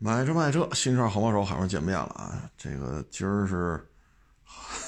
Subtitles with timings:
[0.00, 2.48] 买车卖车，新车好帮手，好上见面了啊！
[2.56, 3.90] 这个今儿是，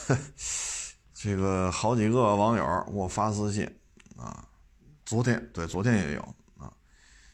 [1.13, 3.69] 这个好几个网友给我发私信
[4.17, 4.47] 啊，
[5.05, 6.21] 昨天对，昨天也有
[6.59, 6.73] 啊，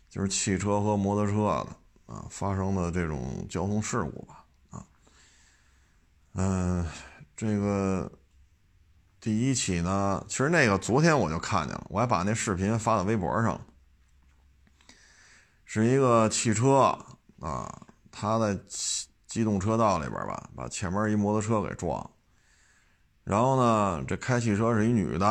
[0.09, 4.87] 就是汽车和摩托车的啊发生的这种交通事故吧啊，
[6.33, 6.87] 嗯，
[7.37, 8.11] 这个
[9.21, 13.61] 第一起呢，其实那个昨天我就看见了，我还把那视频发到微博上了，
[15.67, 16.99] 是一个汽车。
[17.47, 18.59] 啊，他在
[19.29, 22.11] 机动车道里边吧，把前面一摩托车给撞。
[23.23, 25.27] 然后呢，这开汽车是一女的，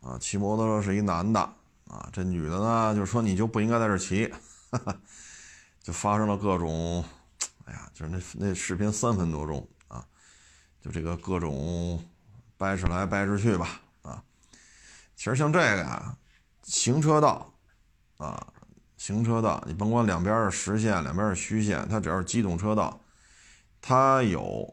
[0.00, 1.40] 啊，骑摩托车是一男的，
[1.88, 4.32] 啊，这女的呢就说你就不应该在这骑，
[4.70, 4.98] 哈哈
[5.82, 7.04] 就发生了各种，
[7.66, 10.06] 哎呀，就是那那视频三分多钟啊，
[10.80, 12.02] 就这个各种
[12.56, 14.24] 掰扯来掰扯去吧，啊，
[15.14, 16.16] 其实像这个呀，
[16.62, 17.52] 行车道，
[18.16, 18.46] 啊。
[19.02, 23.00] 行车道，你甭管两边是实线，两边是虚线，它只要是机动车道，
[23.80, 24.72] 它有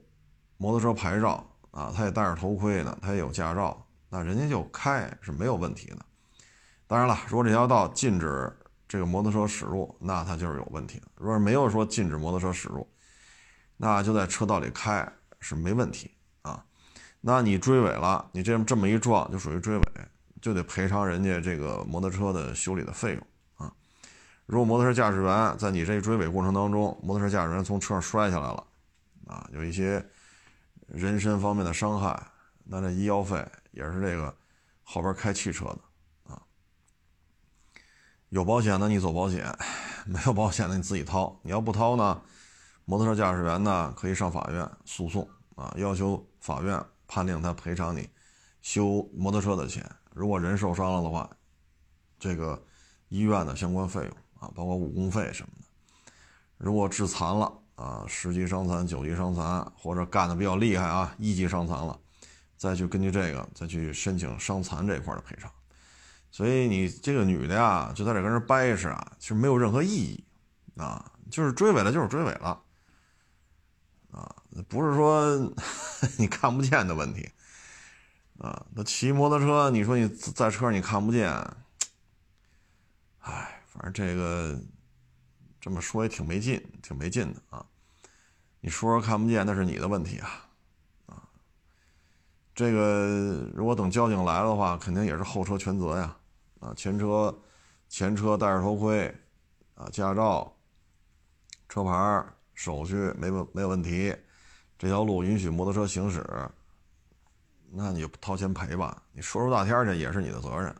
[0.57, 5.97] 摩托车牌照啊，他也戴着头盔呢，他也有驾照，那人家就开是没有问题的。
[6.85, 8.55] 当然了，如果这条道禁止
[8.88, 11.02] 这个摩托车驶入，那它就是有问题。
[11.16, 12.88] 如果没有说禁止摩托车驶入，
[13.77, 16.11] 那就在车道里开是没问题
[16.44, 16.63] 啊。
[17.19, 19.83] 那你追尾了，你这这么一撞就属于追尾，
[20.39, 23.23] 就得赔偿人家这个摩托车的修理的费用。
[24.50, 28.66] 如果摩托车驾驶员在你这追尾过程当中，摩托车驾驶员从车上摔下来了，
[29.28, 30.03] 啊，有一些
[30.88, 32.19] 人身方面的伤害，
[32.64, 34.36] 那这医药费也是这个
[34.81, 36.41] 后边开汽车的啊。
[38.30, 39.56] 有保险的你走保险，
[40.08, 41.39] 没有保险的你自己掏。
[41.44, 42.19] 你要不掏呢，
[42.86, 48.09] 摩托车驾驶员呢可以上法院诉讼啊，要求法院判令他赔偿你
[48.63, 49.88] 修摩托车的钱。
[50.11, 51.30] 如果人受伤了的话，
[52.17, 52.59] 这个
[53.09, 54.11] 医院的相关费用。
[54.39, 55.67] 啊，包括误工费什么的，
[56.57, 61.99] 如果致残了啊，十级伤残、九级伤残，或者干的比较厉害啊，一级伤残了，
[62.57, 65.51] 再去根据这个再去申请伤残这一块的赔偿。
[66.31, 70.23] 所以你这个女的呀，就在这跟人掰扯啊，其实没有任何意义
[70.78, 72.61] 啊，就是追尾了就是追尾了
[74.11, 74.35] 啊，
[74.67, 75.38] 不是说
[76.17, 77.29] 你看不见的问题
[78.38, 78.66] 啊。
[78.73, 81.29] 那骑摩托车，你说你在车上你看不见，
[83.19, 83.59] 唉。
[83.79, 84.59] 反正这个
[85.62, 87.66] 这么说也挺没劲，挺没劲的啊！
[88.59, 90.50] 你说说看不见，那是你的问题啊！
[91.06, 91.23] 啊，
[92.53, 96.17] 这个如果等交警来了的话，肯定也是后车全责呀！
[96.59, 97.34] 啊，前车
[97.88, 99.07] 前车戴着头盔，
[99.75, 100.53] 啊，驾照、
[101.69, 104.13] 车牌、手续没问没有问题，
[104.78, 106.22] 这条路允许摩托车行驶，
[107.72, 109.01] 那你就掏钱赔吧！
[109.13, 110.75] 你说出大天去也是你的责任。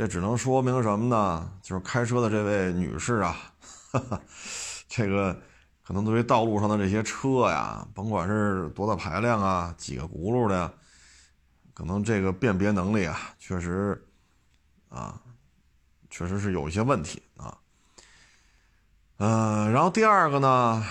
[0.00, 1.52] 这只能说明什么呢？
[1.60, 3.36] 就是开车的这位女士啊，
[3.92, 4.18] 哈 哈
[4.88, 5.38] 这个
[5.82, 10.72] 可能对于道路上的这些车呀，甭管是多大排量啊，几个轱辘的呀，
[11.74, 14.02] 可能这个辨别能力啊，确实
[14.88, 15.20] 啊，
[16.08, 17.58] 确实是有一些问题啊。
[19.18, 20.82] 嗯，然后第二个呢，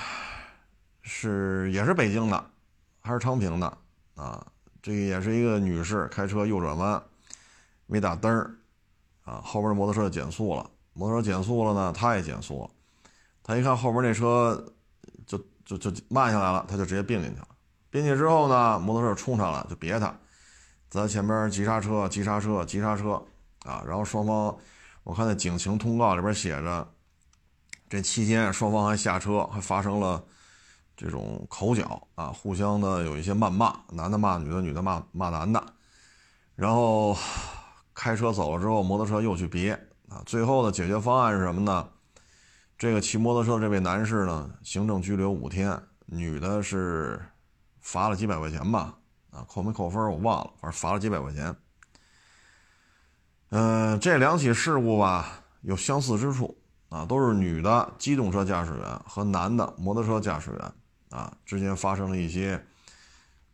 [1.02, 2.46] 是也是北京的，
[3.02, 3.76] 还是昌平的
[4.14, 4.46] 啊？
[4.84, 7.04] 这也是一个女士开车右转弯
[7.88, 8.56] 没打灯儿。
[9.30, 12.70] 啊，后边的摩托车减速了，摩托车减速了呢，他也减速了。
[13.44, 14.74] 他一看后边那车
[15.28, 17.48] 就就就慢下来了，他就直接并进去了。
[17.92, 20.12] 并进之后呢，摩托车冲上来就别他，
[20.90, 23.24] 在前边急刹车，急刹车，急刹车
[23.66, 23.84] 啊！
[23.86, 24.58] 然后双方，
[25.04, 26.88] 我看那警情通告里边写着，
[27.88, 30.24] 这期间双方还下车，还发生了
[30.98, 35.64] 这种口角啊，互相的有一些谩骂，男的骂女的，女的骂骂男的，
[36.56, 37.16] 然后。
[38.00, 39.74] 开车走了之后，摩托车又去别
[40.08, 40.24] 啊！
[40.26, 41.90] 最后的解决方案是什么呢？
[42.78, 47.22] 这个骑摩托车的这位男士呢，行政拘留五天；女的是
[47.82, 48.96] 罚了几百块钱吧？
[49.32, 51.54] 啊，扣没扣分我忘了，反正罚了几百块钱。
[53.50, 60.74] 嗯，这两起事故吧有相似之处啊，都是女的机动车驾驶员和男的摩托车驾驶员
[61.10, 62.66] 啊之间发生了一些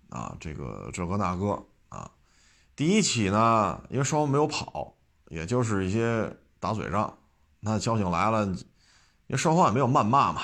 [0.10, 1.66] 啊这个这个那个。
[2.76, 4.96] 第一起呢，因为双方没有跑，
[5.30, 7.18] 也就是一些打嘴仗。
[7.62, 8.56] 那交警来了，因
[9.30, 10.42] 为双方也没有谩骂嘛，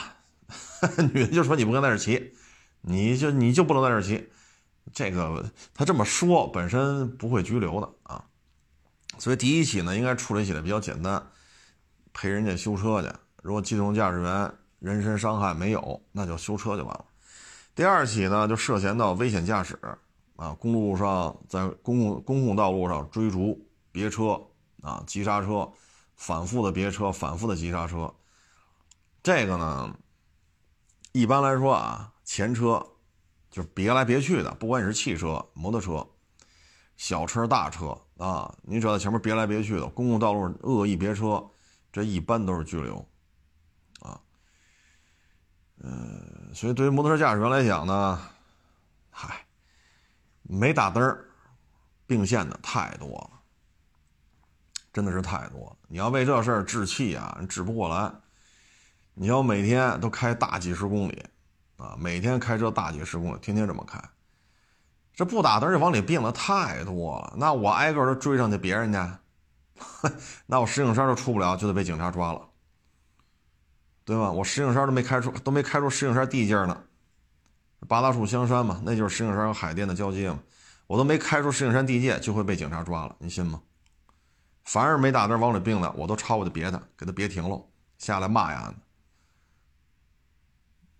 [1.14, 2.34] 女的就说你不跟在这骑，
[2.82, 4.30] 你就你就不能在这骑。
[4.94, 8.24] 这个他这么说本身不会拘留的啊。
[9.20, 11.22] 所以第一起呢，应该处理起来比较简单，
[12.14, 13.10] 陪人家修车去。
[13.44, 17.06] 如果机动驾驶员人身伤害没有，那就修车就完了。
[17.76, 19.78] 第二起呢，就涉嫌到危险驾驶。
[20.42, 24.42] 啊，公路上在公共公共道路上追逐别车
[24.82, 25.72] 啊，急刹车，
[26.16, 28.12] 反复的别车，反复的急刹车，
[29.22, 29.96] 这个呢，
[31.12, 32.84] 一般来说啊，前车
[33.52, 36.08] 就别来别去的，不管你是汽车、摩托车、
[36.98, 41.48] 小车、大车啊，你只要在前面别来别去的，公共道路恶意别车，
[41.92, 43.08] 这一般都是拘留
[44.00, 44.20] 啊。
[45.84, 48.20] 嗯，所以对于摩托车驾驶员来讲呢，
[49.12, 49.46] 嗨，
[50.58, 51.26] 没打灯儿
[52.06, 53.30] 并线的太多了，
[54.92, 55.76] 真的是太多了。
[55.88, 58.12] 你要为这事儿置气啊，你治不过来。
[59.14, 61.26] 你要每天都开大几十公里，
[61.78, 64.02] 啊，每天开车大几十公里，天天这么开，
[65.14, 67.34] 这不打灯就往里并的太多了。
[67.38, 69.20] 那我挨个都追上去别人家，
[70.48, 72.42] 那我石景山都出不了，就得被警察抓了，
[74.06, 74.32] 对吧？
[74.32, 76.84] 我石景山都没开出，都没开出石景山地界呢，
[77.88, 80.40] 八大处香山嘛，那就是石景山和海淀的交接嘛，
[80.88, 83.62] 我都没开出石景山地界，就会被警察抓了，你信吗？
[84.64, 87.62] 凡是没打灯往里并的，我都超过去别他，给他别停了，
[87.98, 88.74] 下来骂呀。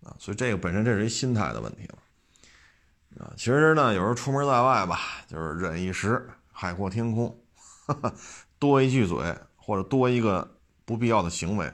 [0.04, 4.98] 啊，所以这个本身这是一心态的问题了，啊，其实呢，有时候出门在外吧，
[5.28, 7.40] 就是忍一时，海阔天空，
[8.58, 11.72] 多一句嘴或者多一个不必要的行为，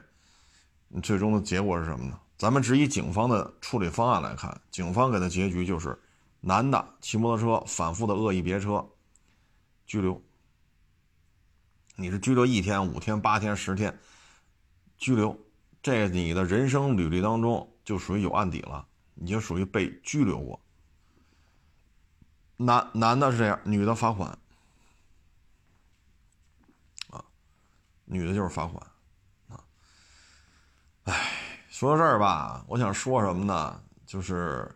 [0.89, 2.19] 你最终的结果是什么呢？
[2.39, 6.01] 咱们只以警方的处理方案来看，警方给的结局就是，
[6.39, 8.89] 男的骑摩托车反复的恶意别车，
[9.85, 10.19] 拘留，
[11.95, 13.99] 你是拘留一天、五天、八天、十天，
[14.97, 15.37] 拘留，
[15.83, 17.69] 这你的人生履历当中。
[17.85, 20.61] 就属于有案底了，你就属于被拘留过。
[22.57, 24.29] 男男的是这样，女的罚款。
[27.09, 27.25] 啊，
[28.05, 28.87] 女的就是罚款。
[29.47, 29.63] 啊，
[31.05, 31.48] 哎，
[31.79, 33.81] 说到这儿吧，我想说什么呢？
[34.05, 34.69] 就是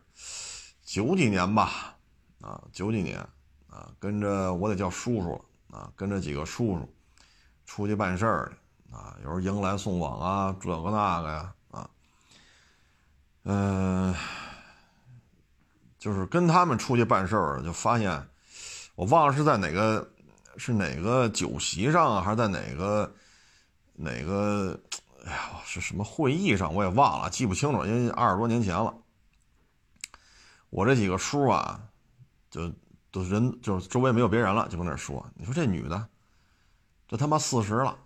[0.85, 1.97] 九几年吧，
[2.39, 3.19] 啊，九几年，
[3.69, 6.89] 啊，跟着我得叫叔叔，啊，跟着几个叔叔
[7.65, 8.53] 出去办事儿
[8.89, 11.89] 啊，有时候迎来送往啊，这个那个呀啊。
[13.43, 14.15] 嗯，
[15.99, 18.25] 就是跟他们出去办事儿，就发现，
[18.95, 20.09] 我忘了是在哪个，
[20.55, 23.13] 是哪个酒席上，还是在哪个
[23.91, 24.79] 哪个，
[25.23, 28.93] 哎呀，是什么会议上，我也忘了，记不清楚，因为二十多年前了。
[30.69, 31.79] 我这几个叔啊，
[32.49, 32.71] 就
[33.09, 36.07] 都人，就是周围没有别人了，就跟那说：“你说这女的，
[37.07, 37.97] 这他妈四十了，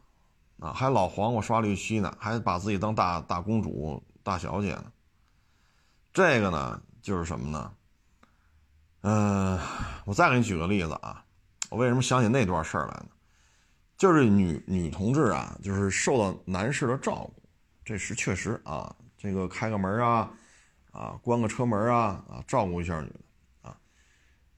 [0.60, 4.92] 啊，还老黄瓜刷绿漆呢，还把自己当大大公主、大小姐呢。”
[6.14, 7.74] 这个呢，就是什么呢？
[9.02, 9.60] 嗯，
[10.06, 11.24] 我再给你举个例子啊。
[11.70, 13.08] 我为什么想起那段事儿来呢？
[13.98, 17.44] 就是女女同志啊，就是受到男士的照顾，
[17.84, 18.96] 这是确实啊。
[19.18, 20.32] 这个开个门啊，
[20.92, 23.20] 啊，关个车门啊，啊，照顾一下女的
[23.70, 23.78] 啊。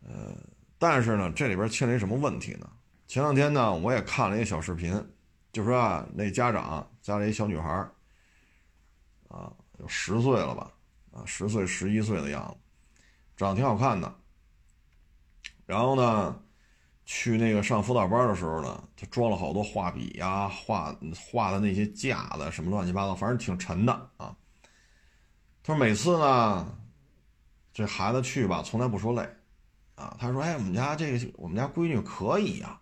[0.01, 0.35] 呃，
[0.77, 2.69] 但是呢，这里边牵连什么问题呢？
[3.07, 5.01] 前两天呢，我也看了一个小视频，
[5.53, 7.69] 就说啊，那家长家里一小女孩
[9.29, 10.71] 啊，有十岁了吧。
[11.11, 12.57] 啊，十岁、十一岁的样子，
[13.35, 14.13] 长得挺好看的。
[15.65, 16.39] 然后呢，
[17.11, 24.31] 去那个上辅导班的时候呢，他装了好多画笔呀、画画的那些架子，什么乱七八糟，反正挺沉的啊。
[25.63, 26.77] 他说每次呢，
[27.73, 29.27] 这孩子去吧，从来不说累
[29.95, 30.15] 啊。
[30.19, 32.79] 他说：“哎，我们家这个我们家闺女可以呀，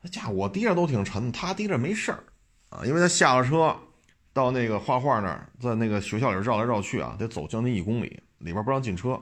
[0.00, 2.24] 那家伙我提着都挺沉，他提着没事儿
[2.70, 3.76] 啊，因为他下了车。”
[4.34, 9.20] 到那个画画那儿，在那个学校里绕来绕去啊，得走将近一公里，里边不让进车。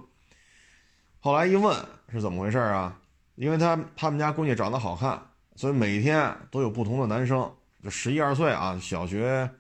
[1.18, 1.76] 后来一问
[2.10, 2.99] 是怎么回事啊？
[3.40, 5.18] 因为他他们家闺女长得好看，
[5.56, 7.50] 所以每天都有不同的男生，
[7.82, 9.50] 就十一二岁啊，小学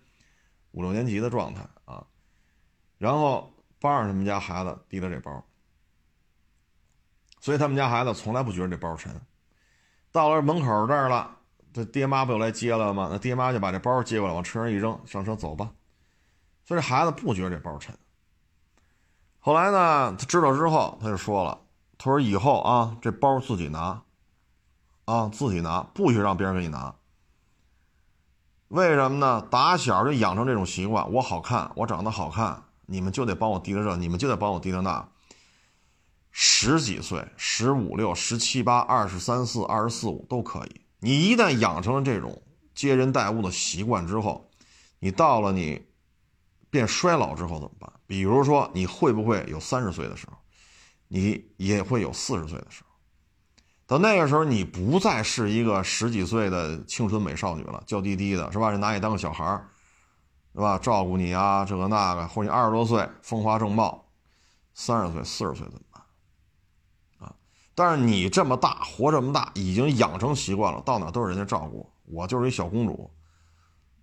[0.72, 2.04] 五六年级的状态啊，
[2.98, 5.42] 然后帮着他们家孩子提着这包，
[7.40, 9.18] 所以他们家孩子从来不觉得这包沉。
[10.12, 11.38] 到了门口这儿了。
[11.72, 13.08] 这爹妈不又来接了吗？
[13.12, 15.70] 那爹妈就把这包接过来，往车上一扔，上车走吧。
[16.64, 17.96] 所以这孩子不觉得这包沉。
[19.38, 21.60] 后来呢，他知道之后，他就说了
[22.02, 24.02] ：“他说以后啊，这包自己拿，
[25.04, 26.94] 啊自己拿，不许让别人给你拿。
[28.68, 29.46] 为什么呢？
[29.50, 35.06] 打小就养成这种习惯，我好看，我长得好看，你们就得帮我提着这，你们就得帮我提着那。
[36.30, 42.40] 十几岁，十五六、十七八、二十三四、二十四五都可以。”你一旦养成了这种
[42.74, 44.48] 接人待物的习惯之后，
[45.00, 45.86] 你到了你
[46.70, 47.92] 变衰老之后怎么办？
[48.06, 50.38] 比如说，你会不会有三十岁的时候，
[51.12, 52.86] 你也会有四十岁的时候。
[53.84, 58.70] 到那个时候，你不再是一个十几岁的青春美少女了，娇滴滴的，是吧？
[58.70, 59.68] 人拿你当个小孩儿，
[60.54, 60.78] 是吧？
[60.78, 64.06] 照顾你啊，这个那个，或者你二十多岁风华正茂，
[64.74, 67.28] 三十岁、四十岁怎么办？
[67.28, 67.34] 啊？
[67.74, 73.10] 但是你这么大，活这么大，已经养成习惯了，到哪都是人家照顾我，就是一小公主，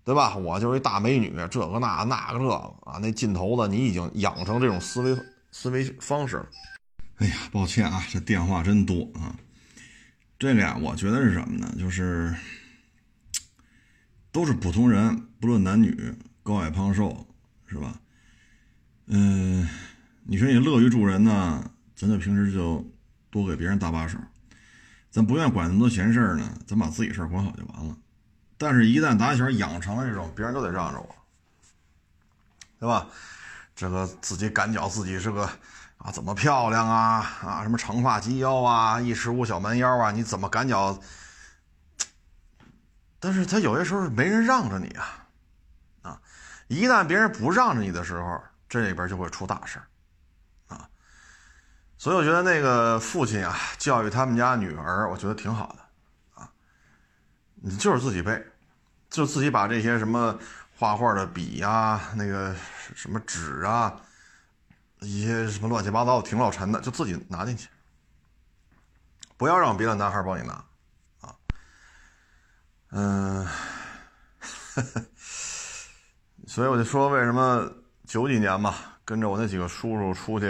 [0.03, 0.35] 对吧？
[0.35, 5.17] 我就是一大美女，这个那那个这个啊，那劲头子你已经养成这种思维
[5.49, 6.49] 思维方式了。
[7.17, 9.35] 哎呀，抱歉啊，这电话真多啊。
[10.37, 11.73] 这个呀，我觉得是什么呢？
[11.79, 12.35] 就是
[14.31, 17.27] 都是普通人，不论男女，高矮胖瘦，
[17.65, 17.99] 是吧？
[19.07, 19.67] 嗯，
[20.25, 22.87] 你说你乐于助人呢，咱就平时就
[23.31, 24.19] 多给别人搭把手。
[25.09, 27.97] 咱不愿管那么多闲事儿呢，咱把自己事儿管好就完了。
[28.59, 31.15] 但是，一旦打小养成了这种，别人都得让着我，
[32.79, 33.07] 对吧？
[33.75, 35.49] 这个自己感觉自己是个。
[36.07, 37.17] 啊，怎么漂亮啊？
[37.43, 40.09] 啊，什么长发及腰啊，一尺五小蛮腰啊？
[40.09, 40.97] 你怎么赶脚？
[43.19, 45.27] 但是他有些时候没人让着你啊，
[46.03, 46.21] 啊，
[46.69, 49.81] 一旦别人不让着你的时候，这里边就会出大事
[50.67, 50.87] 啊。
[51.97, 56.49] 所以我觉得那个父亲啊，教育他们家女儿，我觉得挺好的啊。
[57.55, 58.41] 你就是自己背，
[59.09, 60.39] 就自己把这些什么
[60.77, 62.55] 画画的笔呀，那个
[62.95, 63.93] 什么纸啊。
[65.01, 67.69] 一些什么乱七八糟挺老沉的，就自己拿进去，
[69.37, 70.53] 不要让别的男孩帮你拿，
[71.21, 71.35] 啊，
[72.89, 73.47] 嗯，
[76.47, 77.71] 所以我就说，为什么
[78.07, 80.47] 九几年吧，跟着我那几个叔叔出去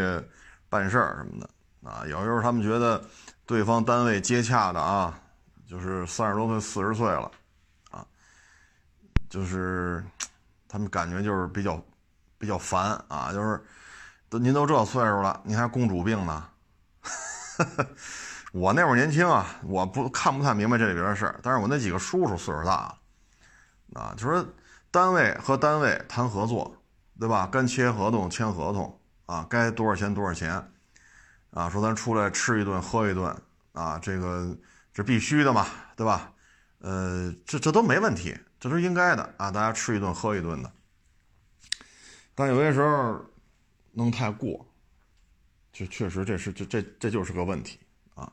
[0.69, 1.49] 办事儿什么的，
[1.89, 3.03] 啊，有时候他们觉得
[3.45, 5.19] 对方单位接洽的啊，
[5.67, 7.29] 就是三十多岁、四十岁了，
[7.91, 8.05] 啊，
[9.29, 10.01] 就是
[10.69, 11.83] 他们感觉就是比较
[12.37, 13.61] 比较烦啊，就是。
[14.29, 16.49] 都您都这岁数了，您还公主病呢？
[18.51, 21.39] 我那会儿年轻啊，我不看不太明白这里边的事儿。
[21.41, 24.45] 但是我那几个叔叔岁数大了，啊，就说
[24.91, 26.75] 单位和单位谈合作，
[27.19, 27.47] 对吧？
[27.49, 30.71] 该签合同签合同啊，该多少钱多少钱，
[31.51, 33.33] 啊，说咱出来吃一顿喝一顿
[33.71, 34.53] 啊，这个
[34.93, 35.65] 这必须的嘛，
[35.95, 36.33] 对吧？
[36.79, 40.69] 呃，这这都没问题，这都是应该的啊，大家吃一顿喝一顿的。
[42.35, 43.23] 但有些时候。
[43.97, 44.63] 弄太过，
[45.73, 47.79] 这确实这是这这这就是个问题
[48.13, 48.31] 啊。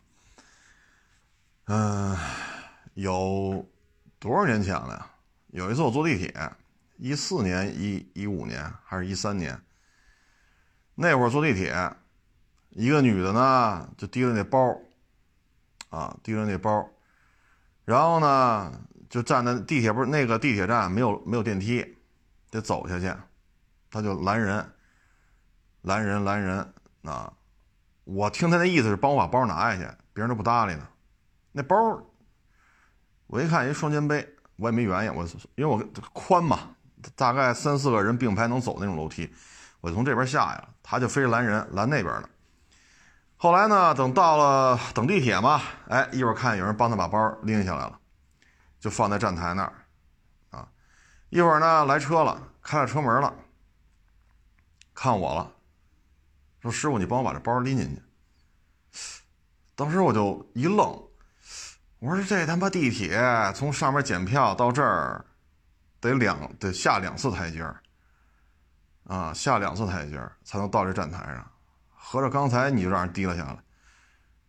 [1.64, 2.14] 嗯，
[2.92, 3.66] 有
[4.18, 5.10] 多少年前了呀？
[5.48, 6.52] 有一次我坐地铁，
[6.98, 9.58] 一四年、一一五年还是一三年？
[10.94, 11.74] 那会儿坐地铁，
[12.68, 14.78] 一个女的呢就提着那包，
[15.88, 16.86] 啊，提着那包，
[17.86, 21.96] 然后呢就站在地铁不是那个地铁站没有没有电梯，
[22.50, 23.10] 得走下去，
[23.90, 24.70] 她就拦人。
[25.84, 26.74] 拦人拦人
[27.04, 27.32] 啊！
[28.04, 30.86] 我听他那意思是帮我把包拿下去，别人都不搭理呢。
[31.52, 31.76] 那包，
[33.26, 34.26] 我一看一双肩背，
[34.56, 35.78] 我也没原因，我因为我
[36.12, 36.58] 宽嘛，
[37.14, 39.30] 大概三四个人并排能走那种楼梯，
[39.80, 40.68] 我就从这边下去了。
[40.82, 42.28] 他就非拦人拦那边的。
[43.36, 47.98] 后来呢，等到了等地铁嘛，哎，一会儿看有人帮他把包拎下来了，
[48.80, 49.72] 就放在站台那儿
[50.50, 50.68] 啊。
[51.28, 53.34] 一会儿呢来车了，开了车门了，
[54.94, 55.50] 看我了。
[56.64, 58.02] 说师傅，你帮我把这包拎进去。
[59.74, 60.98] 当时我就一愣，
[61.98, 63.20] 我说这他妈地铁
[63.54, 65.22] 从上面检票到这儿，
[66.00, 67.82] 得两得下两次台阶儿，
[69.04, 71.46] 啊，下两次台阶才能到这站台上。
[71.90, 73.58] 合着刚才你就让人提了下来，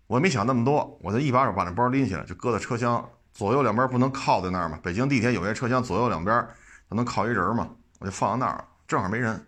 [0.07, 4.79] 我也没想那么多，我就一把手把那包拎起来，就搁在车厢左右两边不能靠在那儿嘛。
[4.81, 6.47] 北京地铁有些车厢左右两边
[6.87, 7.69] 它能靠一人嘛，
[7.99, 9.45] 我就放在那儿，正好没人。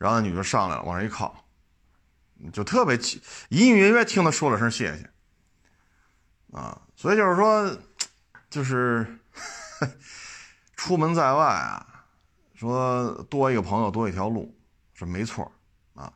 [0.00, 1.44] 然后那女的上来了，往上一靠，
[2.54, 2.96] 就特别
[3.50, 5.10] 隐隐约约听她说了声谢谢，
[6.56, 7.78] 啊，所以就是说，
[8.48, 9.18] 就是
[10.74, 12.06] 出门在外啊，
[12.54, 14.58] 说多一个朋友多一条路
[14.94, 15.52] 是没错
[15.92, 16.10] 啊，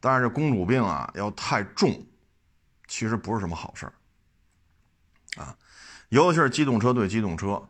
[0.00, 2.04] 但是这公主病啊要太重，
[2.88, 3.86] 其实不是什么好事，
[5.36, 5.56] 啊，
[6.08, 7.68] 尤其是机动车对机动车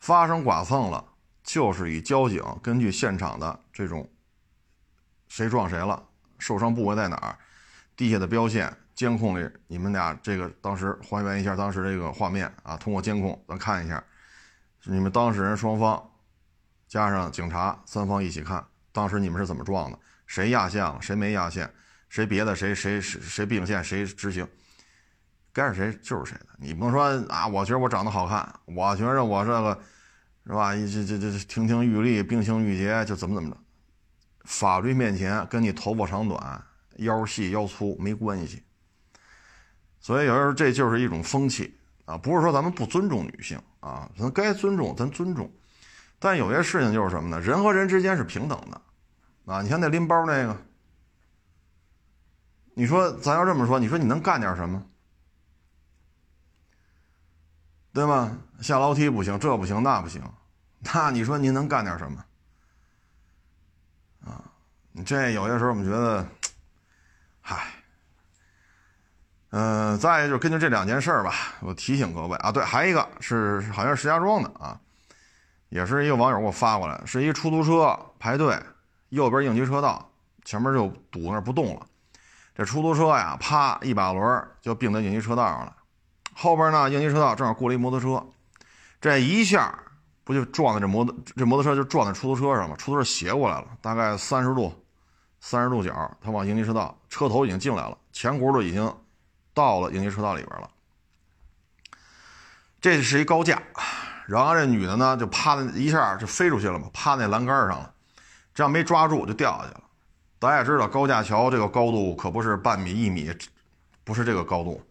[0.00, 1.12] 发生剐蹭了，
[1.44, 4.10] 就是以交警根据现场的这种。
[5.34, 6.00] 谁撞谁了？
[6.38, 7.36] 受伤部位在哪儿？
[7.96, 12.76] 地下的标线、监控里，你们俩这个当时还原一下当时这个画面啊！
[12.76, 14.00] 通过监控咱看一下，
[14.84, 16.00] 你们当事人双方
[16.86, 19.98] 加上警察三方一起看，当时你们是怎么撞的？
[20.24, 21.02] 谁压线了？
[21.02, 21.68] 谁没压线？
[22.08, 22.54] 谁别的？
[22.54, 23.82] 谁谁谁谁并线？
[23.82, 24.46] 谁执行？
[25.52, 26.46] 该是谁就是谁的。
[26.58, 27.48] 你不能说啊！
[27.48, 29.80] 我觉得我长得好看，我觉得我这个
[30.46, 30.72] 是吧？
[30.76, 33.56] 这这这亭亭玉立、冰清玉洁，就怎么怎么着？
[34.44, 36.64] 法律面前跟你头发长短、
[36.96, 38.62] 腰细腰粗没关系，
[40.00, 45.50] 所以有时候这就是一种风气啊，不是说咱们不尊重女性啊，咱该尊重咱尊重，
[46.18, 47.40] 但有些事情就是什么呢？
[47.40, 48.80] 人和人之间是平等的
[49.52, 49.62] 啊。
[49.62, 50.56] 你像那拎包那个，
[52.74, 54.84] 你说咱要这么说，你说你能干点什么？
[57.92, 58.38] 对吗？
[58.60, 60.22] 下楼梯不行，这不行那不行
[60.80, 62.24] 那你说您能干点什么？
[65.02, 66.24] 这有些时候我们觉得，
[67.40, 67.66] 嗨，
[69.50, 74.78] 嗯，再一个就是根据这两件事儿吧，我提醒各位啊，对，还一个是好像是石家庄的啊，
[75.68, 78.56] 也是一个网友给我发过来，是一出租车排队，
[79.08, 80.08] 右边应急车道，
[80.44, 81.84] 前面就堵那不动了，
[82.54, 85.76] 这出租车呀，啪一把轮就并到应急车道上了，
[86.34, 88.24] 后边呢应急车道正好过了一摩托车，
[89.00, 89.76] 这一下。
[90.26, 94.72] 不就撞在这摩托这摩托车就撞在出租车上了，出租车斜过来了，大概三十度，
[95.46, 98.96] 三十度角，他往应急车道，车头已经进来了，前轱辘已经
[99.52, 100.70] 到了应急车道里边了。
[102.80, 103.62] 这是一高架，
[104.26, 107.92] 然后这女的呢就趴在一下就飞出去了嘛，趴那栏杆上了，
[108.54, 109.82] 这样没抓住就掉下去了。
[110.38, 113.30] 大家也知道高架桥这个高度可不是半米一米，
[114.02, 114.82] 不是这个高度，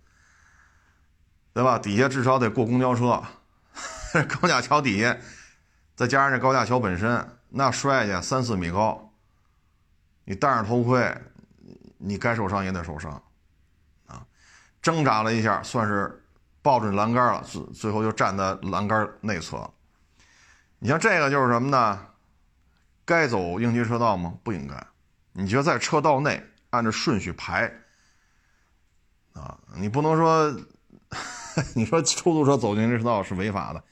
[1.51, 1.79] 对吧？
[1.79, 3.23] 底下至少得过公交车。
[4.39, 5.17] 高架桥底下，
[5.95, 9.12] 再加上这高架桥本身，那摔下去三四米高，
[10.25, 11.15] 你戴上头盔，
[11.97, 13.11] 你该受伤也得受伤，
[14.05, 14.25] 啊，
[14.81, 16.23] 挣扎了一下，算是
[16.61, 19.69] 抱准栏杆了，最最后就站在栏杆内侧。
[20.79, 22.07] 你像这个就是什么呢？
[23.05, 24.33] 该走应急车道吗？
[24.43, 24.87] 不应该。
[25.33, 27.71] 你觉得在车道内按照顺序排，
[29.33, 30.55] 啊，你不能说，
[31.75, 33.83] 你说出租车走应急车道是违法的。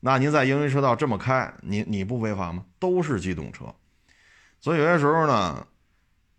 [0.00, 2.64] 那您在应急车道这么开，你你不违法吗？
[2.78, 3.74] 都是机动车，
[4.60, 5.66] 所以有些时候呢，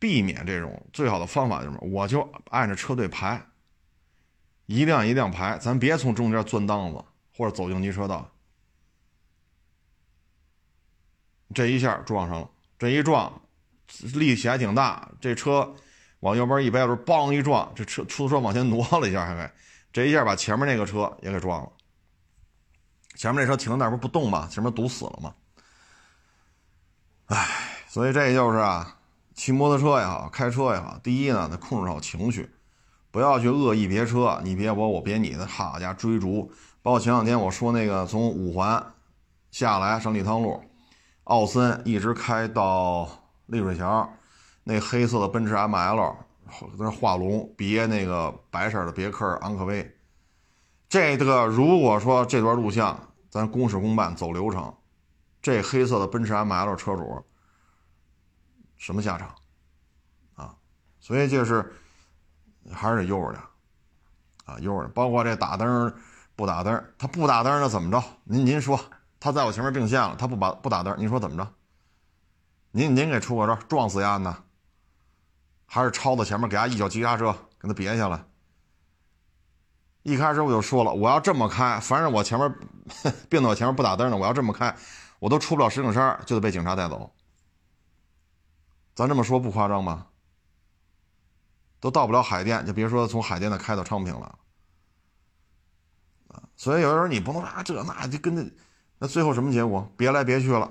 [0.02, 1.88] 避免这种最好的方法就是什么？
[1.88, 3.40] 我就按着车队排，
[4.66, 7.06] 一辆一辆排，咱别从中间钻档子
[7.38, 8.28] 或者走应急车道。
[11.54, 13.44] 这一下撞上了，这一撞
[14.16, 15.76] 力气还挺大，这车
[16.22, 19.52] 往右边一掰，就是梆一撞，这车出租车往前挪了一下，还给
[19.94, 21.72] 这一下把前面那个车也给撞了。
[23.16, 24.48] 前面那车停那儿不不动吗？
[24.50, 25.36] 前面堵死了吗？
[27.28, 28.98] 唉，所以这就是啊，
[29.42, 32.48] 骑摩托车也好，开车也好，第一呢，得控制好情绪，
[33.10, 36.52] 不要去恶意别车，你别我，我别你的，好家伙追逐。
[36.84, 38.86] 包括前两天我说那个从五环
[39.50, 40.62] 下来上立汤路，
[41.24, 43.10] 奥森一直开到
[43.48, 44.08] 丽水桥，
[44.64, 46.16] 那黑色的奔驰 ML
[46.78, 49.92] 那画龙别那个白色的别克昂科威。
[50.88, 52.96] 这个如果说这段录像
[53.28, 54.72] 咱公事公办走流程，
[55.42, 57.26] 这黑色的奔驰 ML 车主
[58.82, 59.30] 什么下场
[60.34, 60.56] 啊？
[61.00, 61.72] 所以就是
[62.74, 63.44] 还是得悠着点
[64.46, 64.88] 啊，悠着。
[64.88, 65.94] 包括这打灯
[66.36, 68.04] 不打灯，他不打灯那怎么着？
[68.24, 68.80] 您您说
[69.20, 71.48] 他在我前面并线了，他不把不打灯，您说怎么着？
[72.72, 74.36] 您您给出个招，撞死丫呢？
[75.68, 78.26] 还是超到前面给他一脚急刹车给他别下来？
[80.02, 82.52] 一开始我就说了，我要这么开，反正我前面
[83.30, 84.76] 并到我前面不打灯的，我要这么开，
[85.20, 87.14] 我都出不了石景山，就得被警察带走。
[88.94, 90.08] 咱这么说不夸张吧？
[91.80, 94.38] 都到不了海淀，就别说从海淀的开到昌平了。
[96.56, 98.46] 所以有时候你不能说这那就跟那
[99.00, 99.92] 那最后什么结果？
[99.98, 100.70] 别来别去了，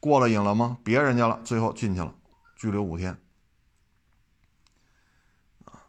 [0.00, 0.78] 过了瘾了吗？
[0.82, 2.14] 别人家了，最后进去了，
[2.56, 3.20] 拘留五天。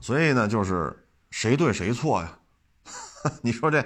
[0.01, 2.39] 所以呢，就是谁对谁错呀？
[3.41, 3.85] 你说这，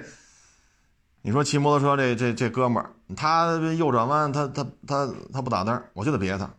[1.22, 6.52] 你说骑摩托车这这这哥们儿，他右转弯，他他他他不打灯，我就得别他，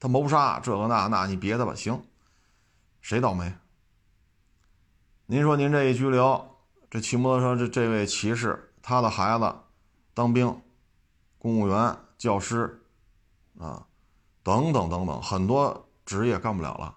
[0.00, 2.02] 他谋杀这个那那，你别的吧，行，
[3.02, 3.54] 谁倒霉？
[5.26, 6.56] 您说您这一拘留，
[6.90, 9.54] 这骑摩托车这这位骑士，他的孩子
[10.14, 10.60] 当兵、
[11.38, 12.82] 公务员、教师
[13.58, 13.86] 啊，
[14.42, 16.96] 等等等等，很多职业干不了了。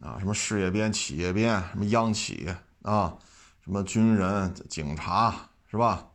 [0.00, 2.48] 啊，什么事业编、企业编，什么央企
[2.80, 3.18] 啊，
[3.62, 6.08] 什么军人、警察，是吧？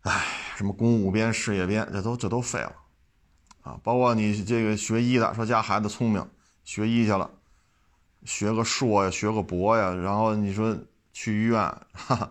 [0.00, 2.74] 哎，什么公务编、事业编，这都这都废了，
[3.62, 6.28] 啊，包括你这个学医的，说家孩子聪明，
[6.64, 7.30] 学医去了，
[8.24, 10.76] 学个硕呀，学个博呀，然后你说
[11.12, 11.60] 去医院，
[11.92, 12.30] 哈哈，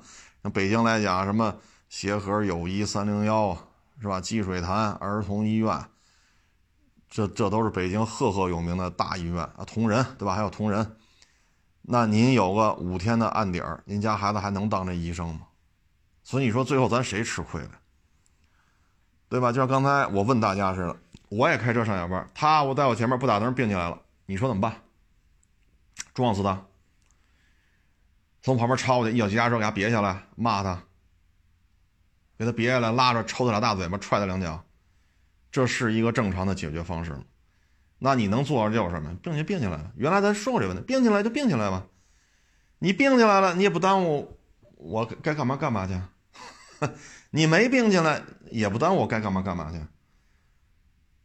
[0.53, 1.55] 北京来讲，什么
[1.89, 3.57] 协和、友谊、三零幺，
[4.01, 4.19] 是吧？
[4.19, 5.85] 积水潭儿童医院。
[7.09, 10.33] 这这都是北京赫赫有名的大医院啊，同仁对吧？
[10.33, 10.95] 还有同仁，
[11.81, 15.41] 那您有个五天的案底儿，您家孩子还能当这医生吗？
[16.23, 17.71] 所以你说最后咱谁吃亏了，
[19.27, 19.51] 对吧？
[19.51, 20.95] 就像刚才我问大家似的，
[21.31, 24.81] 我也开车上下班，他我在我前面不打灯并进来了，你说怎么办？
[26.13, 26.65] 撞死他？
[28.41, 30.83] 从旁边超过去，一脚急刹车给他别下来，骂他，
[32.37, 34.61] 给他别下来，拉着抽他俩大嘴巴，踹他两脚。
[35.53, 37.23] 这是一个正常的解决方式吗？
[37.97, 39.15] 那你能做的就是什么？
[39.23, 39.89] 并且并进来了。
[39.95, 41.87] 原来咱说过这问题，并进来就并进来吧。
[42.79, 44.37] 你并进来了，你也不耽误
[44.75, 45.97] 我该干嘛干嘛去，
[47.31, 49.79] 你没并进来也不耽误我该干嘛干嘛去。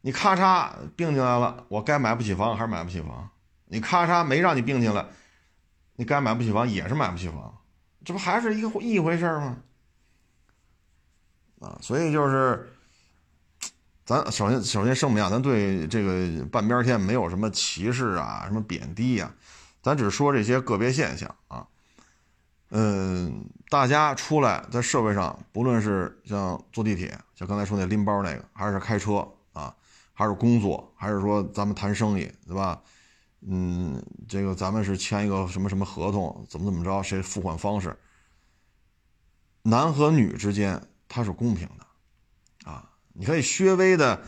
[0.07, 3.29] 你咔嚓并进来了，我该买不起房还是买不起房？
[3.65, 5.05] 你咔嚓没让你并进来，
[5.97, 7.53] 你该买不起房也是买不起房，
[8.05, 9.57] 这不还是一个一回事吗？
[11.61, 12.73] 啊，所以就是，
[14.05, 19.35] 咱首先首先声明啊，咱对这个半边天没有什么歧视啊，什么贬低呀，
[19.83, 21.67] 咱只说这些个别现象啊。
[22.71, 29.29] 嗯，大家出来在社会上，不论是像坐地铁，像刚才说那拎包那个，还是开车，
[30.19, 32.83] 还是工作，还是说咱们谈生意，对吧？
[33.43, 37.95] 嗯，这个咱们是签一个什么什么合同，怎么怎么着，谁付款方式？
[39.63, 44.23] 男和女之间它是公平的，啊，你可以稍微的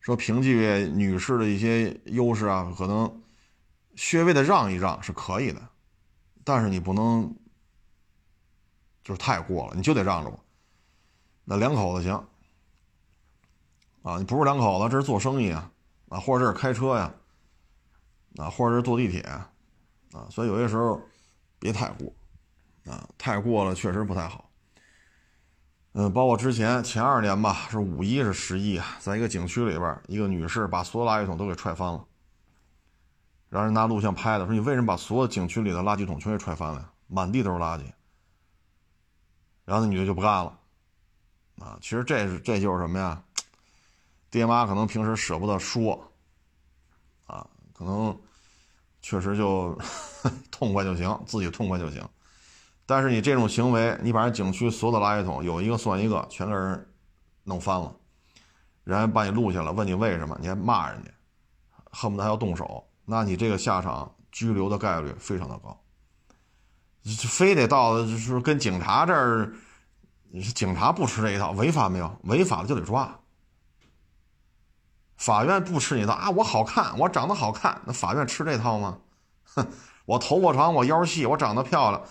[0.00, 3.22] 说凭借女士的一些优势啊，可能
[3.94, 5.68] 稍微的让一让是可以的，
[6.42, 7.36] 但是你不能。
[9.04, 10.44] 就是太过了，你就得让着我。
[11.44, 12.26] 那两口子行
[14.04, 15.72] 啊，你不是两口子，这是做生意啊，
[16.10, 17.10] 啊，或者这是开车呀，
[18.36, 19.50] 啊，或者是坐地铁啊，
[20.28, 21.00] 所以有些时候
[21.58, 22.12] 别太过
[22.84, 24.50] 啊，太过了确实不太好。
[25.94, 32.04] 嗯，包括之前前二年吧，是五一是十一啊，在一个景区里边，一个女士把所有垃圾桶都给踹翻了，
[33.48, 36.92] 让人拿录像拍的，说你为什么把所有景区里的垃圾桶全给踹翻了呀？
[37.06, 37.84] 满地都是垃圾。
[39.64, 40.58] 然后那女的就不干了，
[41.60, 43.22] 啊，其实这是这就是什么呀？
[44.34, 46.12] 爹妈可能平时舍不得说，
[47.24, 48.18] 啊，可能
[49.00, 49.78] 确实就
[50.50, 52.04] 痛快就行，自己痛快就行。
[52.84, 56.84] 但是你这种行为，你把人景区所有的垃圾桶有一个算一个，全给人
[57.44, 57.94] 弄翻了，
[58.82, 61.10] 人家把你录下来，问你为什么，你还骂人家，
[61.92, 65.80] 恨不得还要动手，那你这个下场拘留的概率非常的高。
[67.04, 69.54] 非得到就是跟警察这儿，
[70.56, 72.18] 警察不吃这一套，违法没有？
[72.24, 73.16] 违法了就得抓。
[75.24, 76.28] 法院不吃你的啊！
[76.28, 78.98] 我好看，我长得好看，那法院吃这套吗？
[79.44, 79.66] 哼，
[80.04, 82.02] 我头发长，我腰细，我长得漂亮，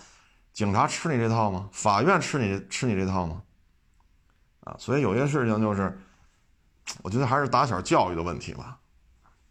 [0.52, 1.68] 警察吃你这套吗？
[1.70, 3.42] 法院吃你吃你这套吗？
[4.64, 5.96] 啊，所以有些事情就是，
[7.02, 8.78] 我觉得还是打小教育的问题吧。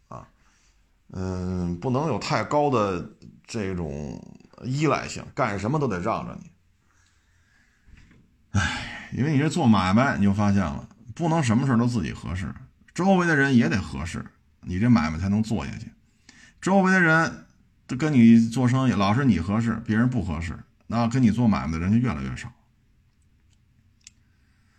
[0.08, 0.28] 啊，
[1.14, 3.02] 嗯，不能有太高的
[3.46, 4.20] 这种。
[4.62, 6.50] 依赖性，干什么都得让着你。
[8.58, 12.54] 哎，因为你这做买卖，你就发现了，不能什么事都自己合适，
[12.94, 14.24] 周围的人也得合适，
[14.60, 15.90] 你这买卖才能做下去。
[16.60, 17.46] 周围的人
[17.86, 22.52] 都跟你做生意，老是你合适，别人不合适，那跟你做买卖的人就越来越少。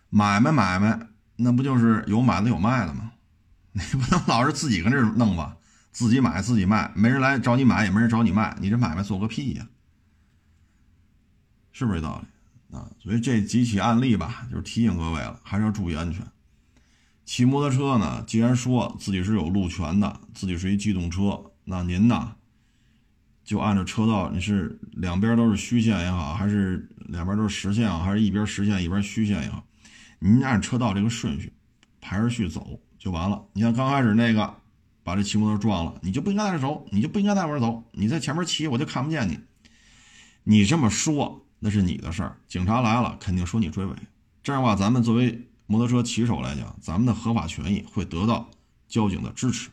[0.09, 3.11] 买卖买卖，那不就是有买的有卖的吗？
[3.73, 5.57] 你不能老是自己跟这弄吧？
[5.91, 9.67] 自己买自己卖，没人来找你买，也没人找你卖，你这买卖做个屁呀！
[11.73, 12.89] 是不是这道理啊？
[12.99, 16.25] 所以这几起案例吧，就是提醒各位了，还是要注意安全。
[17.25, 22.35] 骑摩托车呢，既然说自己是有路权的，自己是一机动车，那您呢，
[23.43, 29.63] 就按照车道，你是两边都是虚线也好，还是两边都是实线啊，还是一边实线一边虚线也好，
[30.19, 31.51] 您按车道这个顺序
[31.99, 33.43] 排着序走就完了。
[33.53, 34.53] 你像刚开始那个
[35.03, 39.39] 把这骑摩托撞了，你就不应该在这走，你就不应该在我这走，你在前面骑我就看不见你。
[40.43, 41.41] 你这么说。
[41.57, 43.95] 那是你的事儿，警察来了肯定说你追尾，
[44.43, 48.49] 这样的话，咱们作为摩托车骑手来讲，咱们的合法权益会得到
[48.87, 49.69] 交警的支持，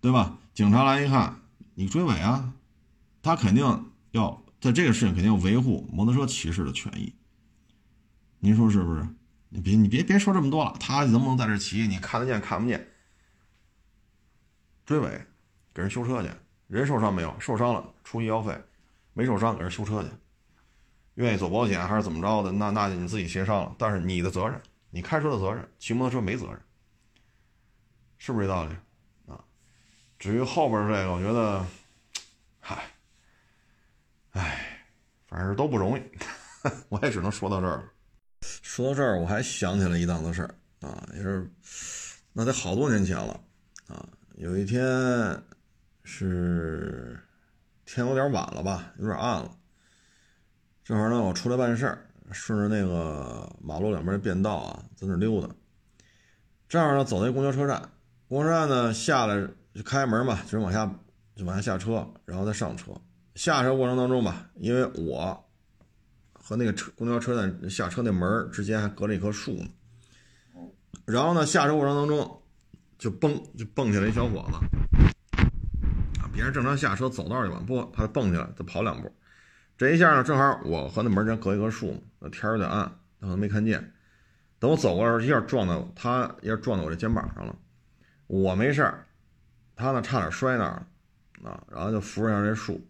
[0.00, 0.38] 对吧？
[0.54, 1.40] 警察来一看，
[1.74, 2.52] 你追尾啊，
[3.22, 3.64] 他肯定
[4.12, 7.12] 要在这个事情肯定要维护摩托车骑士的权益，
[8.38, 9.06] 您说是不是？
[9.48, 12.88] 你别你别别说这么多了，他能不能在这骑，你看得见看不见？
[14.84, 15.26] 追尾，
[15.72, 16.30] 给人修车去，
[16.66, 17.34] 人受伤没有？
[17.40, 18.56] 受伤了，出医药费。
[19.12, 20.08] 没受伤，给人修车去，
[21.14, 22.50] 愿意走保险还是怎么着的？
[22.52, 23.74] 那那你自己协商了。
[23.78, 26.60] 但是你的责任，你开车的责任，骑摩托车没责任，
[28.18, 28.74] 是不是这道理
[29.26, 29.38] 啊？
[30.18, 31.64] 至于后边这个，我觉得，
[32.60, 32.84] 嗨，
[34.32, 34.86] 唉，
[35.26, 36.02] 反正都不容易，
[36.88, 37.84] 我也只能说到这儿了。
[38.42, 41.50] 说到这儿，我还想起来一档子事儿啊，也是，
[42.32, 43.40] 那得好多年前了
[43.86, 44.06] 啊。
[44.36, 44.82] 有一天
[46.02, 47.20] 是。
[47.86, 49.56] 天有点晚了吧，有点暗了。
[50.84, 55.48] 正好呢，我出来办事儿，顺着那个马路两边的便道啊，在那溜达。
[56.68, 57.88] 正好呢，走那公交车站，
[58.28, 60.84] 公交车站呢下来就开门嘛，就是往下
[61.34, 62.92] 就往下下车，然后再上车。
[63.34, 65.42] 下车过程当中吧，因为我
[66.34, 69.66] 和那个车公交车站下车那门之间还隔了一棵树呢。
[71.06, 72.42] 然后呢，下车过程当中
[72.98, 74.58] 就蹦就蹦起来一小伙子。
[76.30, 79.10] 别人正常下车走道就往，不，他蹦起来，再跑两步，
[79.76, 82.84] 这一下呢，正好我和那门间隔一棵树，那天有点暗，
[83.20, 83.92] 他可能没看见。
[84.60, 87.56] 等我走过来时，一下撞到他，一下撞到我这肩膀上了。
[88.28, 89.06] 我没事儿，
[89.74, 90.86] 他呢差点摔那儿
[91.42, 92.80] 了啊，然后就扶着一下这树。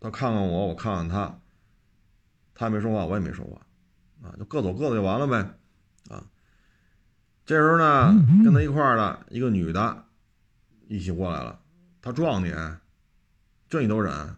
[0.00, 1.38] 他看看我，我看看他，
[2.54, 5.36] 他也没说话，我也没说话，啊，就各走各的就完了呗，
[6.08, 6.24] 啊。
[7.44, 10.04] 这时候呢，跟他一块儿的一个女的，
[10.88, 11.60] 一起过来了，
[12.00, 12.50] 他撞你，
[13.68, 14.36] 这你都忍？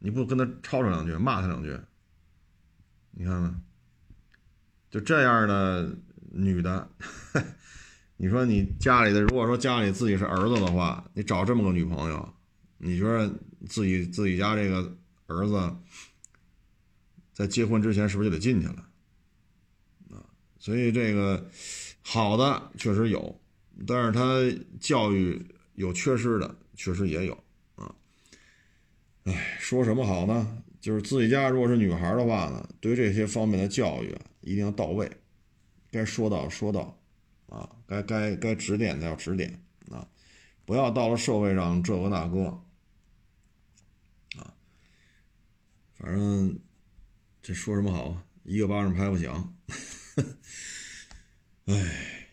[0.00, 1.78] 你不跟他吵吵两句，骂他两句？
[3.12, 3.62] 你看看，
[4.90, 5.96] 就这样的
[6.32, 6.90] 女的，
[8.16, 12.34] 你说你家里的，如果说家里自己是儿子的话，你找这么个女朋友，
[12.78, 13.32] 你觉得
[13.68, 15.76] 自己自己家这个儿子
[17.32, 18.86] 在结婚之前是不是就得进去了？
[20.58, 21.48] 所以这个
[22.02, 23.40] 好的确实有，
[23.86, 24.40] 但是他
[24.78, 25.42] 教育
[25.74, 27.44] 有缺失的，确实也有。
[29.30, 30.62] 哎，说什么好呢？
[30.80, 35.08] 就是自己家如果是女孩的话呢，对这些方面的教育一定要到位，
[35.90, 37.00] 该说到说到，
[37.46, 40.08] 啊，该该该指点的要指点啊，
[40.64, 42.44] 不要到了社会上这个那个，
[44.36, 44.52] 啊，
[45.94, 46.58] 反正
[47.40, 49.54] 这说什么好啊，一个巴掌拍不响。
[51.66, 52.26] 哎，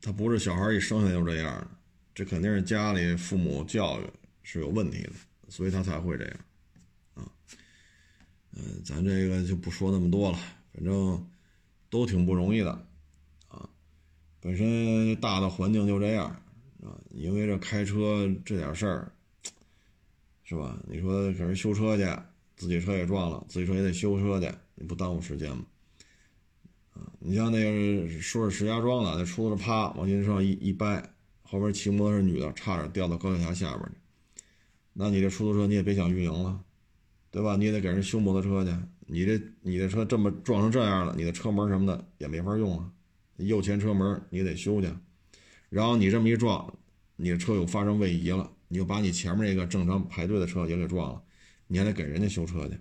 [0.00, 1.68] 他不是小孩一生下来就这样的，
[2.14, 4.04] 这肯定是家里父母教育
[4.42, 5.12] 是有问题的。
[5.54, 6.36] 所以他才会这样，
[7.14, 7.22] 啊，
[8.56, 10.38] 嗯，咱这个就不说那么多了，
[10.72, 11.24] 反正
[11.88, 12.72] 都挺不容易的，
[13.46, 13.70] 啊，
[14.40, 16.26] 本身大的环境就这样，
[16.82, 19.12] 啊，因为这开车这点事儿，
[20.42, 20.76] 是吧？
[20.88, 22.02] 你说给人修车去，
[22.56, 25.64] 自己车也撞了，自己车也得修车去，你不耽误时间吗？
[26.94, 31.14] 啊，你像那个说是石家庄的，那出租车啪往前车上一一掰，
[31.44, 33.98] 后边骑摩托车女的，差点掉到高架桥下边去。
[34.94, 36.64] 那你这出租车你也别想运营了，
[37.30, 37.56] 对吧？
[37.56, 38.74] 你也得给人修摩托车去。
[39.06, 42.90] 你这你的车这么撞成这样了，你的车门什么的也没法用了，
[43.36, 44.88] 右前车门你得修去。
[45.68, 46.72] 然后你这么一撞，
[47.16, 51.22] 你的车又发生位移了，你又把你前面那个正常排队的车也给撞了，
[51.66, 52.78] 你还得给人家修车去。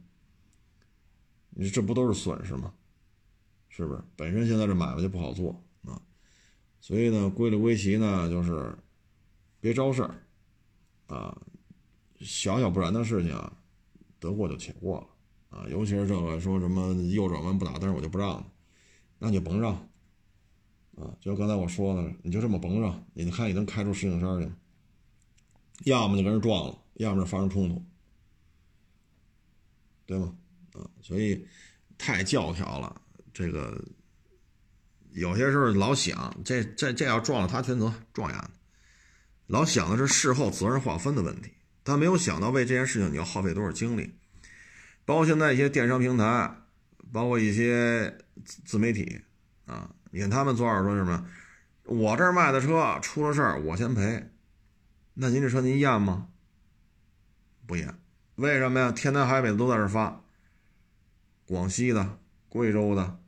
[1.49, 2.73] 你这不都是损失吗？
[3.69, 4.01] 是不是？
[4.15, 5.99] 本身现在这买卖就不好做啊，
[6.79, 8.77] 所以呢，归了归齐呢，就是
[9.59, 10.15] 别招事儿
[11.07, 11.35] 啊。
[12.23, 13.51] 小小不然的事情啊，
[14.19, 15.67] 得过就且过了啊！
[15.69, 18.43] 尤其是这个说什么右转弯不打灯，我就不让，
[19.19, 19.73] 那你甭让
[20.95, 21.15] 啊！
[21.19, 24.55] 就刚才我说的，你就这么甭让，你看你能开出石景山去吗？
[25.85, 27.83] 要么就跟人撞了，要么就发生冲突，
[30.05, 30.35] 对吗？
[30.73, 31.45] 啊，所以
[31.97, 33.01] 太教条了。
[33.33, 33.83] 这个
[35.11, 38.49] 有些时候老想，这这这要撞了他全责，撞呀！
[39.47, 41.51] 老想的是事后责任划分的问题。
[41.83, 44.13] 他没有想到为这件事情你要耗费多少精力，
[45.05, 46.55] 包括现在一些电商平台，
[47.11, 48.17] 包括一些
[48.65, 49.21] 自媒体
[49.65, 51.27] 啊，你看他们昨晚说什么？
[51.85, 54.29] 我这儿卖的车出了事儿我先赔，
[55.15, 56.29] 那您这车您验吗？
[57.67, 57.93] 不验，
[58.35, 58.91] 为什么呀？
[58.91, 60.21] 天南海北的都在这发，
[61.45, 62.17] 广西的、
[62.47, 63.19] 贵州的、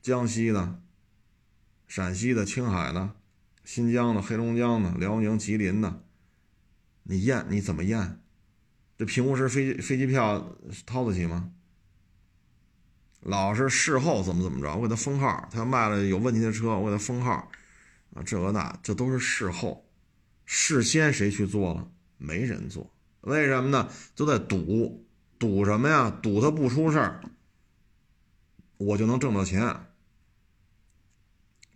[0.00, 0.80] 江西的、
[1.88, 3.10] 陕西的、青海的、
[3.64, 6.04] 新疆的、黑龙江的、辽宁、吉林的。
[7.02, 8.20] 你验你怎么验？
[8.98, 11.50] 这平湖市飞机飞机票掏得起吗？
[13.20, 15.48] 老是事后怎么怎么着，我给他封号。
[15.50, 17.50] 他要卖了有问题的车，我给他封号。
[18.14, 19.88] 啊，这个那，这都是事后。
[20.44, 21.88] 事先谁去做了？
[22.18, 22.92] 没人做。
[23.22, 23.88] 为什么呢？
[24.14, 25.06] 都在赌，
[25.38, 26.10] 赌什么呀？
[26.22, 27.20] 赌他不出事儿，
[28.76, 29.74] 我就能挣到钱。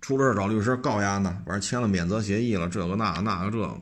[0.01, 3.81] 出了事找律师告丫呢，完签了免责协议了，这个那那个这个。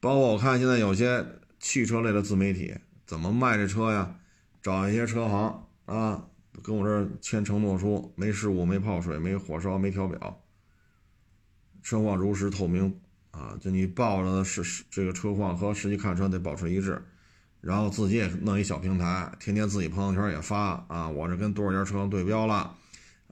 [0.00, 1.26] 包括我看现在有些
[1.58, 4.14] 汽车类的自媒体怎么卖这车呀？
[4.60, 6.26] 找一些车行啊，
[6.62, 10.42] 跟我这儿签承诺书，没事故、没泡水、没火烧、没调表，
[11.82, 13.56] 车况如实透明啊！
[13.60, 17.02] 就你报的是这个车况和实际看车得保持一致，
[17.60, 22.76] 然后自己也弄一小平台，天天自己朋友圈也发啊，我这跟多少家车行对标了，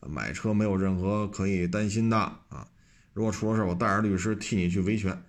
[0.09, 2.67] 买车没有任何可以担心的啊！
[3.13, 5.23] 如果出了事我带着律师替你去维权。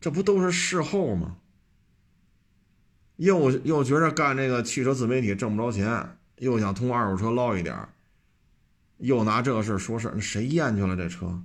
[0.00, 1.36] 这不都是事后吗？
[3.16, 7.88] 又又觉着干这个汽车自媒体挣不着钱，又想通过二手车捞一点
[8.98, 11.42] 又拿这个事说事谁验去了这车？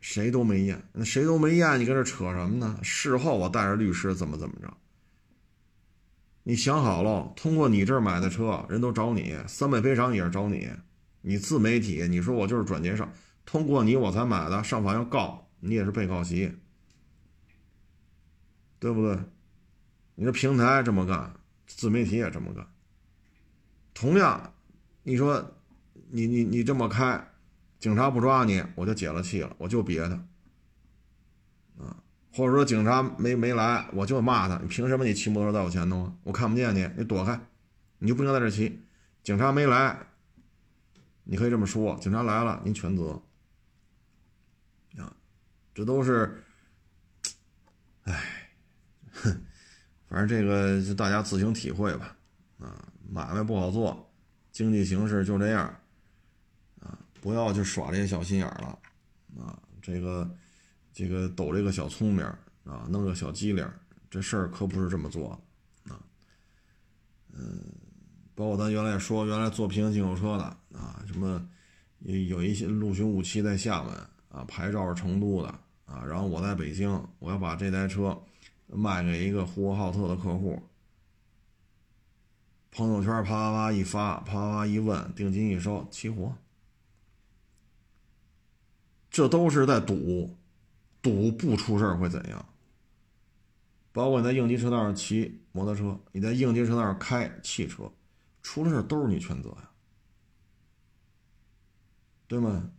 [0.00, 2.78] 谁都没验，那谁都没验，你跟这扯什么呢？
[2.82, 4.72] 事后我带着律师怎么怎么着？
[6.44, 10.68] 你想好了，通过你这儿买的车，人都找你三倍赔偿也是找你，
[11.22, 13.12] 你自媒体，你说我就是转介绍，
[13.44, 16.52] 通过你我才买的，上法院告你也是被告席。
[18.78, 19.18] 对不对？
[20.14, 21.32] 你说平台这么干，
[21.66, 22.66] 自媒体也这么干。
[23.94, 24.52] 同样，
[25.02, 25.54] 你说
[26.10, 27.30] 你你你这么开，
[27.78, 30.14] 警察不抓你，我就解了气了，我就别他，
[31.78, 31.96] 啊，
[32.32, 36.12] 或者说警察没没来，我就骂他，你凭什么你骑摩托车在我前头啊？
[36.24, 37.40] 我看不见你，你躲开，
[37.98, 38.80] 你就不应该在这骑。
[39.22, 39.98] 警察没来，
[41.24, 43.22] 你可以这么说，警察来了，您全责。
[44.96, 45.14] 啊，
[45.74, 46.42] 这都是，
[48.04, 48.37] 哎，
[49.22, 49.40] 哼。
[50.08, 52.16] 反正这个就大家自行体会吧，
[52.58, 54.10] 啊，买卖不好做，
[54.50, 55.66] 经济形势就这样，
[56.80, 58.78] 啊，不要去耍这些小心眼了，
[59.38, 60.34] 啊，这个
[60.94, 62.24] 这个抖这个小聪明
[62.64, 63.70] 啊，弄个小机灵，
[64.08, 65.38] 这事儿可不是这么做，
[65.86, 66.00] 啊，
[67.34, 67.62] 嗯，
[68.34, 71.46] 包括咱原来说，原来做平行进口车的啊，什么
[71.98, 73.92] 有有一些陆巡武器在厦门
[74.30, 75.48] 啊，牌照是成都的
[75.84, 78.18] 啊，然后我在北京，我要把这台车。
[78.68, 80.62] 卖给一个呼和浩特的客户，
[82.70, 86.36] 朋友圈啪啪啪一发，啪啪啪一问，定金一收，起活。
[89.10, 90.36] 这都是在赌，
[91.02, 92.44] 赌不出事会怎样？
[93.90, 97.90] 包括你在应急车道上骑摩托车，你在应急车道上开汽车，
[98.42, 99.70] 出了事都是你全责呀，
[102.28, 102.70] 对吗？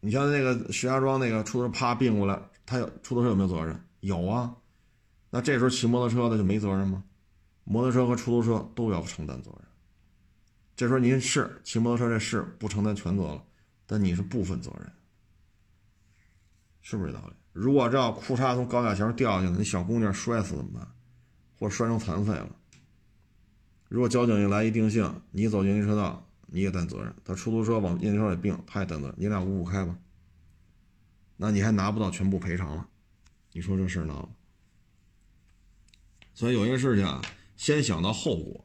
[0.00, 3.78] 你像那个石家庄那个出租车啪并过来，他有出租车有没有责任？
[4.00, 4.56] 有啊。
[5.34, 7.02] 那这时候骑摩托车的就没责任吗？
[7.64, 9.68] 摩托车和出租车都要承担责任。
[10.76, 13.44] 这时候您是骑摩托车这是不承担全责了，
[13.84, 14.92] 但你是部分责任，
[16.82, 17.34] 是不是这道理？
[17.52, 20.88] 如果这要裤衩从高架桥掉下去，那小姑娘摔死怎么办？
[21.58, 22.54] 或摔成残废了？
[23.88, 29.98] 如果交警一来一定性，你走应急车道你也担责任，他出租车往应急车道里并他也担责任，你俩五五开吧。
[31.36, 32.86] 那你还拿不到全部赔偿了，
[33.50, 34.32] 你说这事儿闹？
[36.34, 37.22] 所以有些事情啊，
[37.56, 38.64] 先想到后果，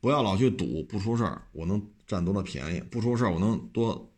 [0.00, 2.80] 不要老去赌不出事儿，我能占多大便宜？
[2.80, 4.10] 不出事儿，我能多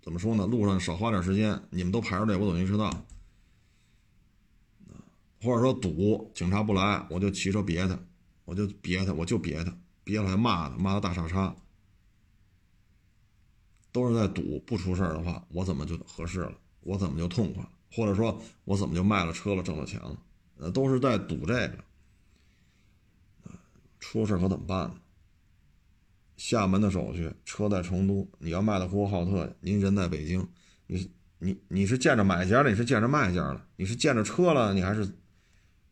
[0.00, 0.46] 怎么说呢？
[0.46, 3.04] 路上少花点时间，你们都排着队，我走应急车道，
[5.42, 7.98] 或者说赌警察不来，我就骑车别他，
[8.44, 11.54] 我就别他，我就别他，别了还骂他，骂他大傻叉，
[13.90, 16.56] 都是在赌不出事儿的话，我怎么就合适了？
[16.80, 17.64] 我怎么就痛快？
[17.90, 20.16] 或者说我怎么就卖了车了，挣了钱了？
[20.58, 21.78] 呃，都是在赌这个，
[24.00, 24.96] 出事可怎么办呢？
[26.36, 30.48] 厦门的手续，车在成都，你要卖到呼和浩特，您人在北京，
[30.86, 35.16] 你你你是见着买家了，你是见着卖家了，你是见着车了，你还是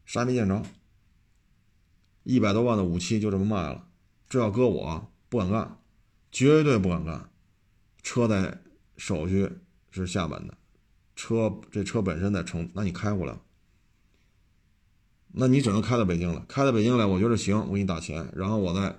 [0.05, 0.63] 啥没见着？
[2.23, 3.89] 一百多万的武器就这么卖了，
[4.29, 5.79] 这要搁我不敢干，
[6.31, 7.31] 绝对不敢干。
[8.03, 8.61] 车在
[8.97, 9.51] 手续
[9.91, 10.57] 是厦门的，
[11.15, 13.37] 车这车本身在成，那你开过来？
[15.39, 18.97] 那你只能开到北京了，开到北京来，我觉得行，我给你打钱，然后我再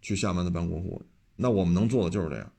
[0.00, 1.02] 去厦门的办过户。
[1.34, 2.52] 那我们能做的就是这样。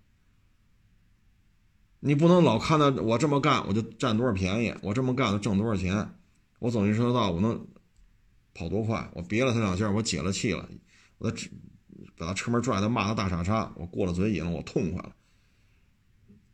[2.02, 6.16] 你不能老看到我这么干，我就占多少便宜，我这么干就挣多少钱，
[6.60, 7.66] 我走一车道我能
[8.54, 10.68] 跑多快，我别了他两下，我解了气了，
[11.18, 11.50] 我再
[12.18, 15.16] 把他车门拽他，骂他大傻叉，我过了嘴瘾了，我痛快了。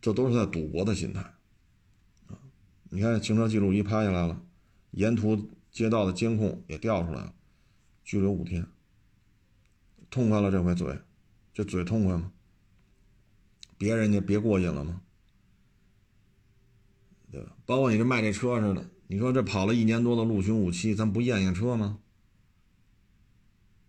[0.00, 1.34] 这都是在赌博的心态！
[2.90, 4.40] 你看行车记录仪拍下来了，
[4.92, 5.50] 沿途。
[5.74, 7.34] 街道的监控也调出来了，
[8.04, 8.64] 拘留五天。
[10.08, 11.00] 痛快了这回嘴，
[11.52, 12.30] 这嘴痛快吗？
[13.76, 15.02] 别人家别过瘾了吗？
[17.32, 17.56] 对吧？
[17.66, 21.98] 包括你这卖这车似的，你说这跑了一年多的陆巡五七，咱不验验车吗？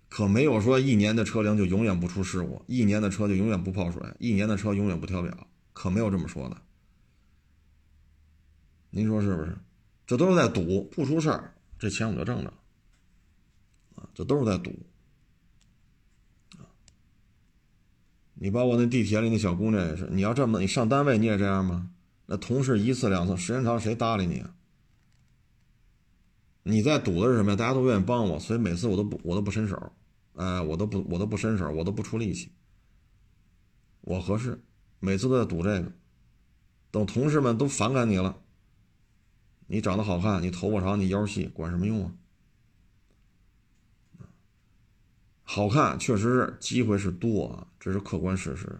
[0.10, 6.60] 可没有说一年的车龄就永远不出事故，一年的车就永远不泡水，一年的车永远不调表，可没有这么说的。
[8.90, 9.56] 您说是不是？
[10.08, 11.55] 这都是在赌不出事儿。
[11.78, 12.54] 这钱我就挣着，
[13.96, 14.72] 啊，这都是在赌，
[16.58, 16.64] 啊，
[18.36, 21.92] 你包括那地铁里那小姑娘也是，你要这么，你上单位你也这样吗？
[22.28, 24.56] 那同事一次两次，时间长谁搭理你啊？
[26.64, 27.56] 你在赌的是什么呀？
[27.56, 29.92] 大家都愿意帮我，所以每次我都不，我都不伸手，
[30.36, 32.52] 哎，我都不，我都不伸手，我都不出力气，
[34.02, 34.64] 我合适，
[35.00, 35.92] 每次都在赌这个，
[36.90, 38.42] 等同事们都反感你了。
[39.68, 42.14] 你长得好看，你头发长，你腰细，管什么用啊？
[45.42, 48.80] 好看确实是机会是多啊，这是客观事实。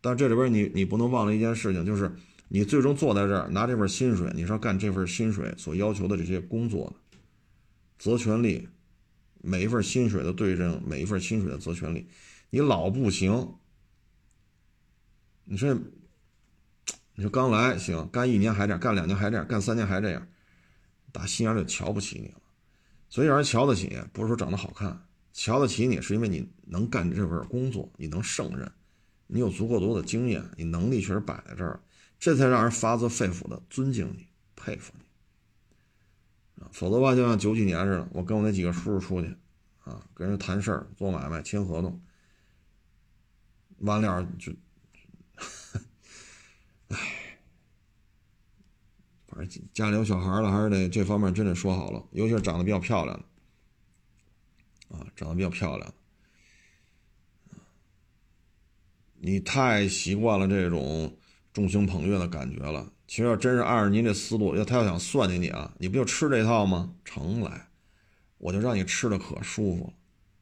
[0.00, 2.14] 但这里边你你不能忘了一件事情，就是
[2.48, 7.18] 你最终坐在这儿拿这份薪水，你是要干这份薪水所要求的这些工作的，
[7.98, 8.68] 责权利，
[9.40, 12.08] 每一份薪水的对应，每一份薪水的责权利，
[12.50, 13.54] 你老不行，
[15.44, 15.76] 你说。
[17.14, 20.26] 你说刚来行，干一年还这样，干两年还这样，干三年还这样，
[21.12, 22.40] 打心眼里瞧不起你了。
[23.10, 28.72] 所以让人瞧得起，不是说长得好看，瞧得起你是因为你能干这份工作，你能胜任，
[29.26, 31.80] 你有足够多的经验，你能力确实摆在这儿，
[32.18, 36.70] 这才让人发自肺腑的尊敬你、佩服你啊！
[36.72, 39.36] 否则吧，就像九几年似的，我跟我那几个叔叔出去
[39.84, 42.00] 啊，跟人谈事儿、做买卖、签合同，
[43.80, 44.52] 完了就。
[46.92, 47.38] 唉，
[49.26, 55.94] 反正家里有小孩了，还是得这方面真得说好了，尤其是长得比较漂亮的，啊，长得比较漂亮的，
[59.20, 61.16] 你太习惯了这种
[61.52, 62.92] 众星捧月的感觉了。
[63.06, 66.94] 其实要真是按照您这思路，要他要想算计你啊，你不就吃这套吗？
[67.04, 67.68] 成来，
[68.38, 69.92] 我就让你吃的可舒服了，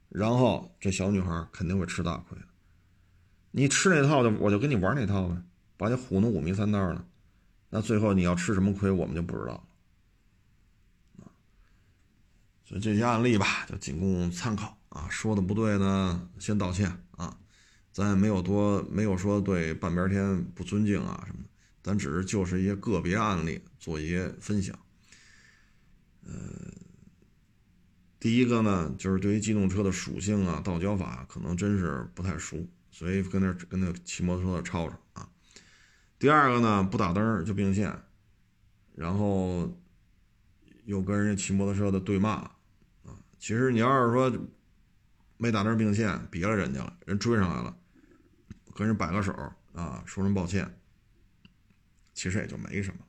[0.08, 2.44] 然后这小女孩肯定会吃大亏的。
[3.50, 5.36] 你吃那套就我就跟你玩那套呗。
[5.80, 7.02] 把你糊弄五迷三道的，
[7.70, 9.64] 那最后你要吃什么亏，我们就不知道了。
[12.66, 15.08] 所以这些案例吧，就仅供参考啊。
[15.08, 17.34] 说的不对呢，先道歉啊。
[17.92, 21.48] 咱也没有多，没有说对半边天不尊敬啊什么的，
[21.82, 24.78] 咱只是就是一些个别案例做一些分享。
[26.26, 26.30] 呃，
[28.18, 35.26] 第一个呢，就是对于机动车的属性啊、道交法，可能真是不太熟，所以跟那跟那骑摩托车的吵吵啊。
[36.20, 37.90] 第二个呢，不打灯就并线，
[38.94, 39.74] 然后
[40.84, 42.54] 又跟人家骑摩托车的对骂啊。
[43.38, 44.30] 其实你要是说
[45.38, 47.74] 没打灯并线，别了人家了，人追上来了，
[48.74, 49.32] 跟人摆个手
[49.72, 50.78] 啊，说声抱歉，
[52.12, 53.00] 其实也就没什么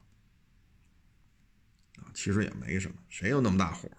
[2.01, 3.89] 啊，其实也没什么，谁有那么大火，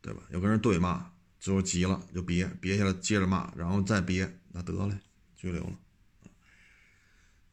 [0.00, 0.22] 对吧？
[0.30, 1.10] 又跟人对骂，
[1.40, 4.96] 最后急了就别别下来，接着骂，然后再别，那得了，
[5.34, 5.72] 拘留了。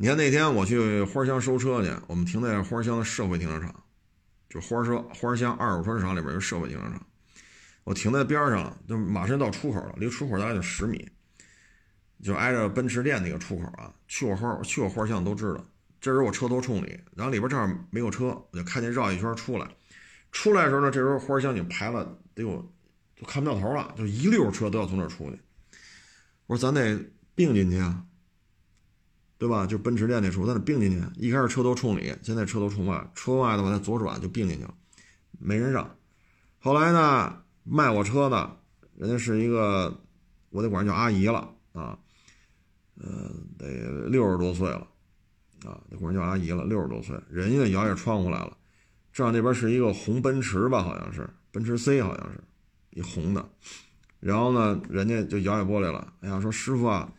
[0.04, 3.74] 你看那天我去花乡收车去，我们停在花乡的社会停车场，
[4.50, 7.08] 就花车花乡二手车市场里边有社会停车场，
[7.86, 11.10] 我停在边上，就马上到出口了，离出口大概就十米，
[12.22, 13.94] 就挨着奔驰店那个出口啊。
[14.10, 15.66] 去过花去过花乡都知道，
[16.02, 19.66] 这时候我车头冲里，然后里边正好没有车，我就看见绕一圈出来，
[20.34, 22.58] 出来的时候呢，这时候花乡已经排了得有，
[23.16, 25.40] 就看不到头了，就一溜车都要从这出去。
[26.48, 27.02] 我说咱得
[27.34, 28.04] 并进去啊。
[29.44, 29.68] 对吧？
[29.68, 31.06] 就奔驰店那处，在那并进去。
[31.16, 33.12] 一开始车头冲里，现在车头冲外。
[33.14, 34.74] 车外的话，它左转就并进去了，
[35.38, 35.98] 没人让。
[36.60, 38.58] 后来呢，卖我车的，
[38.96, 40.00] 人家是一个，
[40.50, 42.00] 我得管人叫阿姨了啊，
[42.96, 44.88] 呃，得六十多岁了
[45.66, 47.20] 啊，得管人叫阿姨了，六十多岁。
[47.30, 48.56] 人家摇下窗户来了，
[49.12, 52.40] 正好那边是一个红奔驰吧，好像是奔驰 C，好像是
[52.92, 53.50] 一红的。
[54.22, 57.12] 然后呢，人家就摇下玻璃了，哎呀，说师傅啊。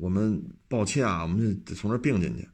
[0.00, 2.48] 我们抱歉啊，我们得从这并进去。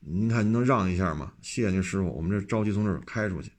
[0.00, 1.32] 您看，您能让一下吗？
[1.40, 2.08] 谢谢您，师傅。
[2.08, 3.52] 我们这着急从这儿开出去。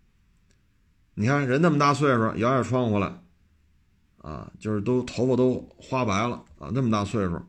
[1.13, 3.23] 你看人那么大岁数，摇下窗户来，
[4.17, 7.41] 啊，就是都头发都花白了啊，那么大岁数，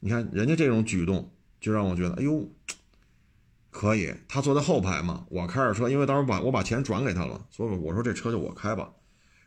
[0.00, 1.30] 你看人家这种举动，
[1.60, 2.50] 就让我觉得，哎呦，
[3.70, 4.12] 可以。
[4.26, 8.90] 他坐在后排嘛，我开着车，因为当时把我把钱转给他了，所以我说这车就我开吧。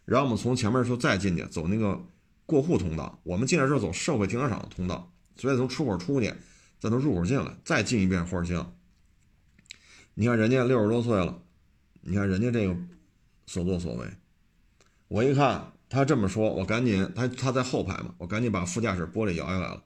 [0.06, 2.02] 然后我们从前面说再进去，走那个
[2.46, 3.20] 过户通道。
[3.24, 5.12] 我们进来之后走社会停车场的通道。
[5.40, 6.28] 所以从出口出去，
[6.80, 8.76] 再从入口进来，再进一遍花乡。
[10.14, 11.42] 你看人家六十多岁了，
[12.02, 12.76] 你看人家这个
[13.48, 14.08] 所作所为，
[15.08, 19.84] 我一看他这么说，我赶紧他他在后排嘛，我赶紧把副驾驶玻璃摇下来了。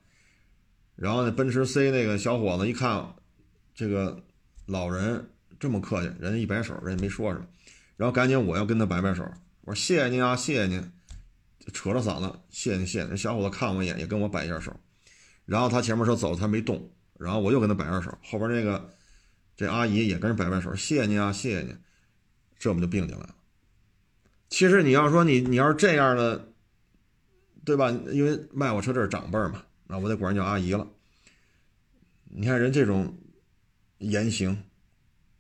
[0.96, 3.16] 然后那奔驰 C 那个小伙子一看
[3.76, 4.24] 这个
[4.66, 5.30] 老人
[5.60, 7.46] 这么客气，人家一摆手，人家没说什么，
[7.96, 9.24] 然后赶紧我要跟他摆摆手，
[9.62, 10.92] 我说谢谢您啊，谢谢您，
[11.72, 13.08] 扯着嗓子谢谢您谢谢。
[13.08, 14.76] 那小伙子看我一眼，也跟我摆一下手。
[15.46, 18.94] 然后他前面车走，他没动，然后我又跟他摆下手，后边那个
[19.56, 21.76] 这阿姨也跟人摆摆手，谢谢你啊，谢谢你，
[22.58, 23.36] 这我们就并进来了。
[24.50, 26.54] 其实你要说你你要是这样的，
[27.66, 27.90] 对吧？
[28.12, 30.88] 因为卖我车这是长辈嘛，那我得管人叫阿姨了。
[32.26, 33.18] 你看人这种
[33.98, 34.64] 言行，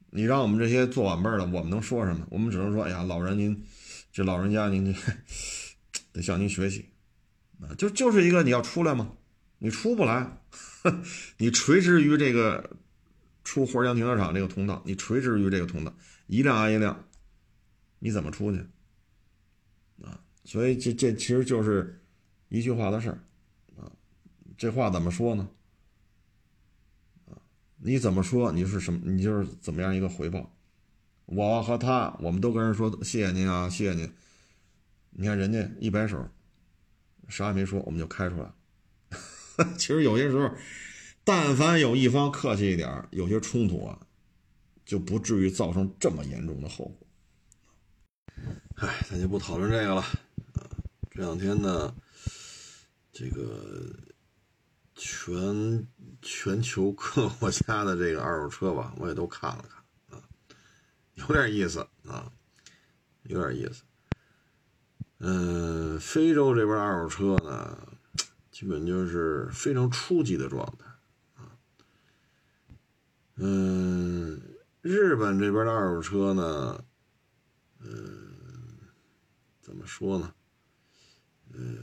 [0.09, 2.27] 你让我们这些做晚辈的，我们能说什么？
[2.29, 3.63] 我们只能说，哎呀，老人您
[4.11, 4.99] 这老人家您这
[6.11, 6.89] 得向您学习
[7.61, 9.11] 啊，就就是一个你要出来吗？
[9.63, 10.29] 你出不来，
[11.39, 12.69] 你垂直于这个
[13.45, 15.95] 出活江停车场这个通道，你垂直于这个通道，
[16.27, 17.05] 一辆挨一辆，
[17.99, 18.57] 你怎么出去
[20.03, 20.19] 啊？
[20.43, 22.03] 所以这这其实就是
[22.49, 23.23] 一句话的事儿
[23.77, 23.89] 啊。
[24.57, 25.47] 这话怎么说呢？
[27.29, 27.39] 啊，
[27.77, 28.99] 你怎么说，你是什么？
[29.09, 30.53] 你就是怎么样一个回报？
[31.25, 34.11] 我和他，我们都跟人说谢谢您啊，谢谢您。
[35.11, 36.29] 你看人家一摆手，
[37.29, 38.55] 啥也没说，我们就开出来了。
[39.77, 40.53] 其实有些时候，
[41.23, 43.99] 但凡有一方客气一点，有些冲突啊，
[44.85, 47.07] 就不至于造成这么严重的后果。
[48.77, 50.03] 哎，咱就不讨论这个了。
[51.11, 51.95] 这两天呢，
[53.11, 53.95] 这个
[54.95, 55.87] 全
[56.21, 60.23] 全球各国家的这个二手车吧，我也都看了看啊，
[61.13, 62.31] 有点意思啊，
[63.23, 63.83] 有点意思。
[65.19, 67.92] 嗯，非洲这边二手车呢，
[68.63, 70.85] 基本就是非常初级的状态
[71.35, 71.51] 啊。
[73.35, 74.41] 嗯，
[74.81, 76.85] 日本这边的二手车呢，
[77.81, 78.77] 嗯，
[79.59, 80.33] 怎么说呢？
[81.51, 81.77] 嗯，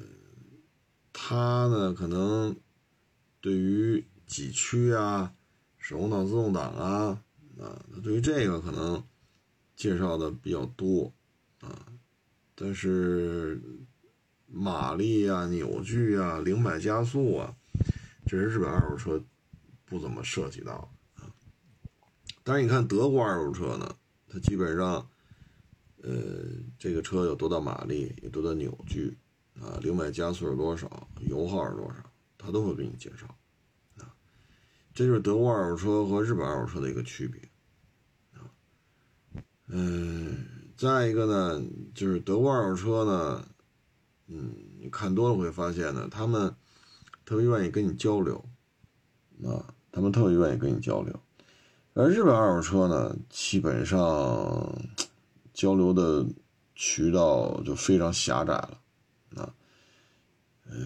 [1.13, 2.57] 它呢可能
[3.43, 5.35] 对于几驱啊、
[5.77, 7.23] 手动挡、自动挡啊，
[7.59, 9.05] 啊，对于这个可能
[9.77, 11.13] 介绍的比较多
[11.61, 11.93] 啊。
[12.55, 13.61] 但是
[14.53, 17.55] 马力啊、扭矩啊、零百加速啊，
[18.27, 19.25] 这是日本二手车
[19.85, 21.31] 不怎么涉及到啊。
[22.43, 23.95] 但是你看德国二手车呢，
[24.29, 25.09] 它基本上，
[26.03, 26.13] 呃，
[26.79, 29.17] 这个车有多大马力，有多大扭矩
[29.61, 33.27] 啊，零百加速是多少，油耗是多少，它都会给你介绍
[33.99, 34.13] 啊。
[34.93, 37.41] 这就是德国二手车和日本二手车的一个区别
[38.33, 38.51] 啊。
[39.69, 40.47] 嗯。
[40.77, 41.63] 再一个呢，
[41.95, 43.47] 就是德国二手车呢，
[44.33, 46.55] 嗯，你看多了会发现呢，他们
[47.25, 48.45] 特别愿意跟你交流，
[49.45, 51.21] 啊，他们特别愿意跟你交流。
[51.95, 54.81] 而日本二手车呢，基本上
[55.53, 56.25] 交流的
[56.77, 58.81] 渠道就非常狭窄了，
[59.35, 59.53] 啊，
[60.71, 60.77] 呃，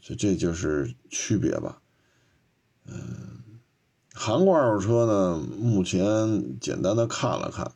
[0.00, 1.80] 这这就是区别吧。
[2.84, 3.60] 嗯，
[4.12, 7.72] 韩国二手车呢，目前简单的看了看。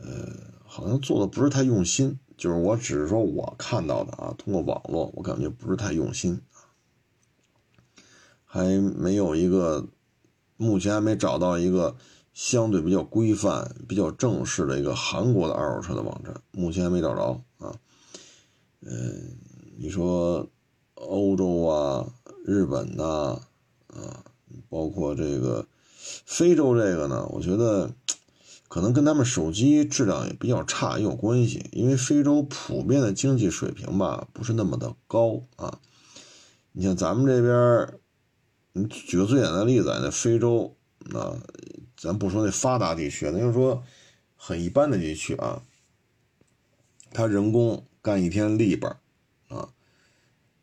[0.00, 0.30] 呃，
[0.64, 6.40] 好像做的不是太用心，就是我只是说我看到的啊，通过网络，我感觉不是太用心
[8.44, 9.88] 还没有一个，
[10.56, 11.96] 目前还没找到一个
[12.32, 17.74] 相对比较规范、比较正式的一个韩国的二手车的网站，目前还没找着啊。
[18.82, 19.36] 嗯，
[19.76, 20.48] 你说
[20.94, 22.08] 欧洲啊、
[22.44, 23.40] 日本呐，
[23.88, 24.24] 啊，
[24.68, 25.66] 包括这个
[26.24, 27.90] 非洲这个呢，我觉得。
[28.68, 35.80] 可能跟他们手机质量也比较差也有关系，因为非洲普遍的经济水平吧不是那么的高啊。
[36.72, 37.98] 你像咱们这边，
[38.74, 40.76] 你举个最简单的例子，那非洲
[41.14, 41.40] 啊，
[41.96, 43.82] 咱不说那发达地区，那就说
[44.36, 45.62] 很一般的地区啊，
[47.10, 48.90] 他人工干一天力本
[49.48, 49.70] 啊，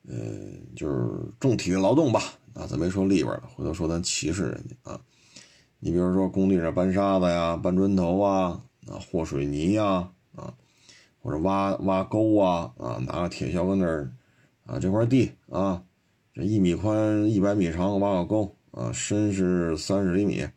[0.03, 2.21] 嗯，就是重体力劳动吧
[2.53, 5.01] 啊，咱没说立本了，回头说咱歧视人家啊。
[5.86, 10.51] 你比如说工地上搬沙子呀、搬砖头啊、啊和水泥呀、啊
[11.21, 14.11] 或者挖挖沟啊、啊拿个铁锹搁那儿
[14.65, 15.83] 啊这块地啊，
[16.33, 20.49] 这一米宽、一百米长挖个沟啊，深是三十厘米，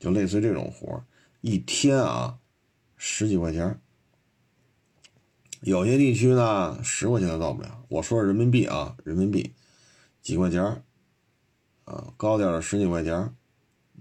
[0.00, 1.00] 就类似这种活
[1.42, 2.36] 一天啊
[2.96, 3.80] 十几块钱，
[5.60, 7.84] 有些地区呢十块钱都到不了。
[7.86, 9.52] 我说是人民币啊，人民币
[10.20, 10.82] 几块钱
[11.84, 13.14] 啊，高点的十几块钱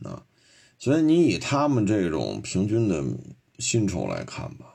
[0.02, 0.26] 啊。
[0.78, 3.04] 所以你以他们这种平均的
[3.60, 4.66] 薪酬来看吧，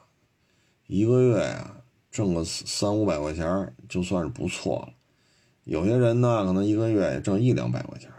[0.87, 1.77] 一个月呀
[2.11, 4.95] 挣个三五百块钱就算是不错了。
[5.65, 8.11] 有些人呢可能一个月也挣一两百块钱，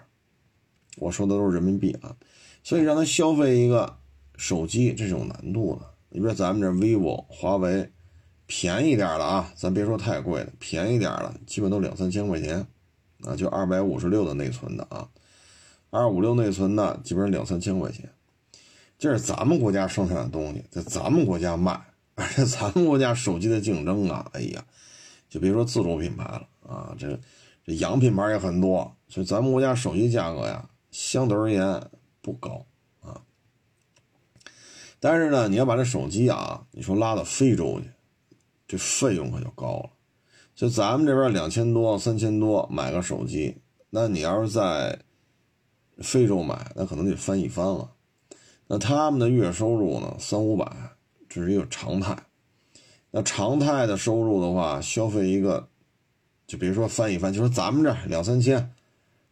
[0.97, 2.15] 我说的都是人民币啊。
[2.63, 3.97] 所以让他消费一个
[4.37, 5.81] 手机，这是有难度的。
[6.09, 7.89] 你比如咱们这 vivo、华为，
[8.45, 12.65] 便宜点的啊，咱别说太贵的，便宜点的基本都两三千块钱
[13.23, 15.09] 啊，就二百五十六的内存的啊。
[15.91, 18.09] 二五六内存的，基本上两三千块钱，
[18.97, 21.79] 这是咱们国家生产的东西，在咱们国家卖，
[22.15, 24.65] 而且咱们国家手机的竞争啊，哎呀，
[25.29, 27.19] 就别说自主品牌了啊，这
[27.65, 31.83] 这洋品牌也很多，所以咱们国家手机价格呀，相对而言
[32.21, 32.65] 不高
[33.01, 33.21] 啊。
[35.01, 37.89] 但是呢，你要把这手机啊，你说拉到非洲去，
[38.65, 39.89] 这费用可就高了。
[40.55, 43.57] 就咱们这边两千多、三千多买个手机，
[43.89, 44.99] 那你要是在
[45.99, 47.91] 非洲买那可能得翻一番了，
[48.67, 50.65] 那他们的月收入呢三五百，
[51.29, 52.17] 这是一个常态。
[53.11, 55.67] 那常态的收入的话，消费一个，
[56.47, 58.73] 就别说翻一番，就说咱们这两三千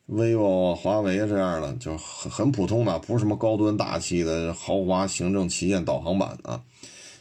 [0.08, 6.62] ，vivo、华为这样的就很很普通的，不是什么高端大气的豪华行政旗舰导航版的，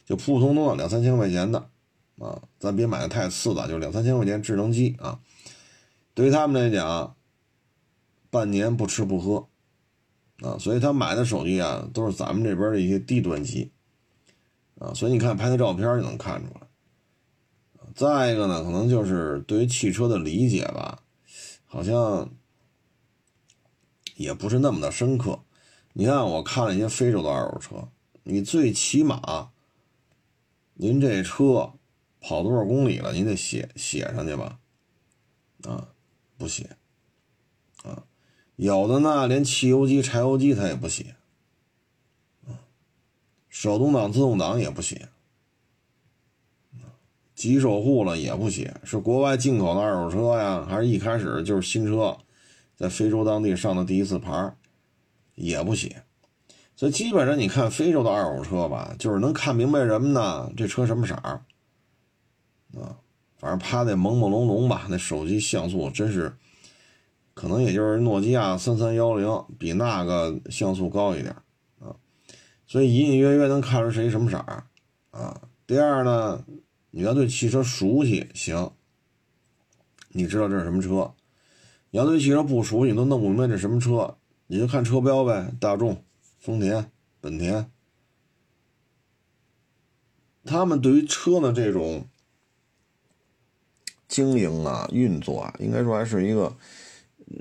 [0.05, 1.59] 就普普通通的两三千块钱的
[2.19, 5.21] 啊，咱别买的太次的，就两三千块钱智能机啊，
[6.13, 7.15] 对于他们来讲。
[8.31, 9.49] 半年不吃不喝，
[10.47, 13.71] 啊，所以他买的手机啊，都是咱们这边的一些低端机，
[14.79, 16.67] 啊，所以你看拍的照片就能看出来。
[17.95, 21.03] 再一个呢，可能就是对于汽车的理解吧，
[21.65, 22.31] 好像
[24.15, 25.41] 也不是那么的深刻。
[25.95, 27.89] 你看，我看了一些非洲的二手车，
[28.23, 29.51] 你最起码
[30.75, 31.73] 您这车
[32.21, 33.13] 跑多少公里了？
[33.13, 34.61] 您得写写上去吧？
[35.65, 35.89] 啊，
[36.37, 36.77] 不写，
[38.59, 41.15] 有的呢连汽油机、柴油机它也不写，
[42.45, 42.59] 啊，
[43.49, 45.09] 手动挡、自动挡也不写，
[47.37, 52.19] 急守护了也不写，是国外进口的二手车呀，还是一开始就是新车，
[52.75, 54.53] 在非洲当地上的第一次牌
[55.37, 56.03] 也不写。
[56.75, 60.53] 所以基本上你看非洲的二手车吧，就是能看明白什么呢？
[60.57, 61.43] 这车什么色儿
[62.75, 62.99] 啊？
[63.37, 64.89] 反正拍的朦朦胧胧吧。
[64.91, 66.37] 那手机像素真是，
[67.39, 71.33] 可能也就是诺基亚三三幺零比那个像素高一点
[71.79, 71.95] 啊。
[72.67, 74.65] 所以隐隐约约能看出谁什么色儿
[75.13, 75.41] 啊。
[75.65, 76.45] 第二呢，
[76.91, 78.73] 你要对汽车熟悉行，
[80.09, 81.15] 你知道这是什么车；
[81.91, 84.17] 你要对汽车不熟悉，你都弄不明白这什么车，
[84.49, 86.03] 你就看车标呗，大众。
[86.41, 87.71] 丰田、本田，
[90.45, 92.09] 他们对于车的这种
[94.09, 96.57] 经营啊、运作啊，应该说还是一个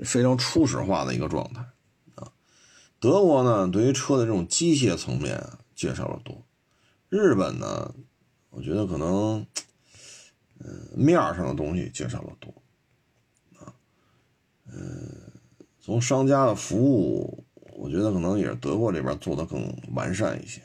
[0.04, 1.64] 非常初始化的一个状态
[2.14, 2.30] 啊。
[3.00, 5.42] 德国呢，对于车的这种机械层面
[5.74, 6.34] 介绍的多；
[7.08, 7.94] 日本呢，
[8.50, 9.46] 我觉得可能
[10.58, 12.54] 嗯面上的东西介绍的多
[13.58, 13.74] 啊。
[14.66, 15.32] 嗯，
[15.80, 17.44] 从商家的服务。
[17.80, 20.60] 我觉得可能也是德国这边做的更完善一些，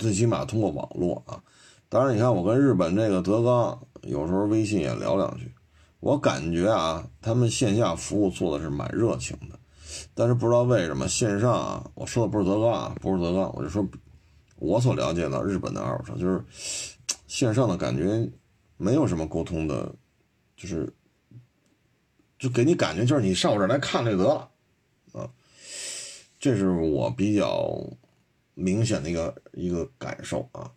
[0.00, 1.40] 最起码通过网络啊。
[1.88, 5.54] 当然，你看我跟日本这个德纲有时候微信也聊两句，
[6.00, 9.58] 我感觉啊，他们线下服务做的是蛮热情的，
[10.14, 13.86] 但是不知道为什么线上啊，我说的不是德纲啊，不是德纲，我就说
[14.56, 16.44] 我所了解的日本的二手车，就是
[17.28, 18.28] 线上的感觉
[18.76, 19.94] 没有什么沟通的，
[20.56, 20.90] 就是
[22.38, 24.50] 就给你感觉就是你上我这儿来看就得了。
[25.12, 25.28] 啊，
[26.38, 27.78] 这是我比较
[28.54, 30.72] 明显的一个一个感受啊。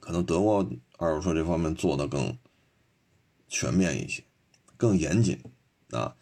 [0.00, 0.68] 可能德国
[0.98, 2.36] 二手车这方面做的更
[3.48, 4.22] 全面一些，
[4.76, 5.38] 更严谨
[5.90, 6.14] 啊。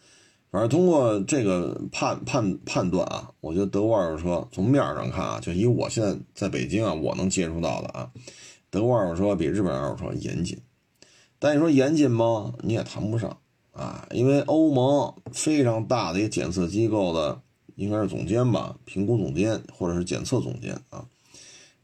[0.50, 8.10] 反正通过这个判判判断啊，我觉得德国二手车从面上看啊，就以我现在在北京啊，我能接触到的啊，
[8.70, 10.58] 德国二手车比日本二手车严谨。
[11.38, 12.54] 但你说严谨吗？
[12.60, 13.36] 你也谈不上。
[13.72, 17.40] 啊，因为欧盟非常大的一个检测机构的，
[17.74, 21.04] 应该是总监吧，评估总监或者是检测总监啊，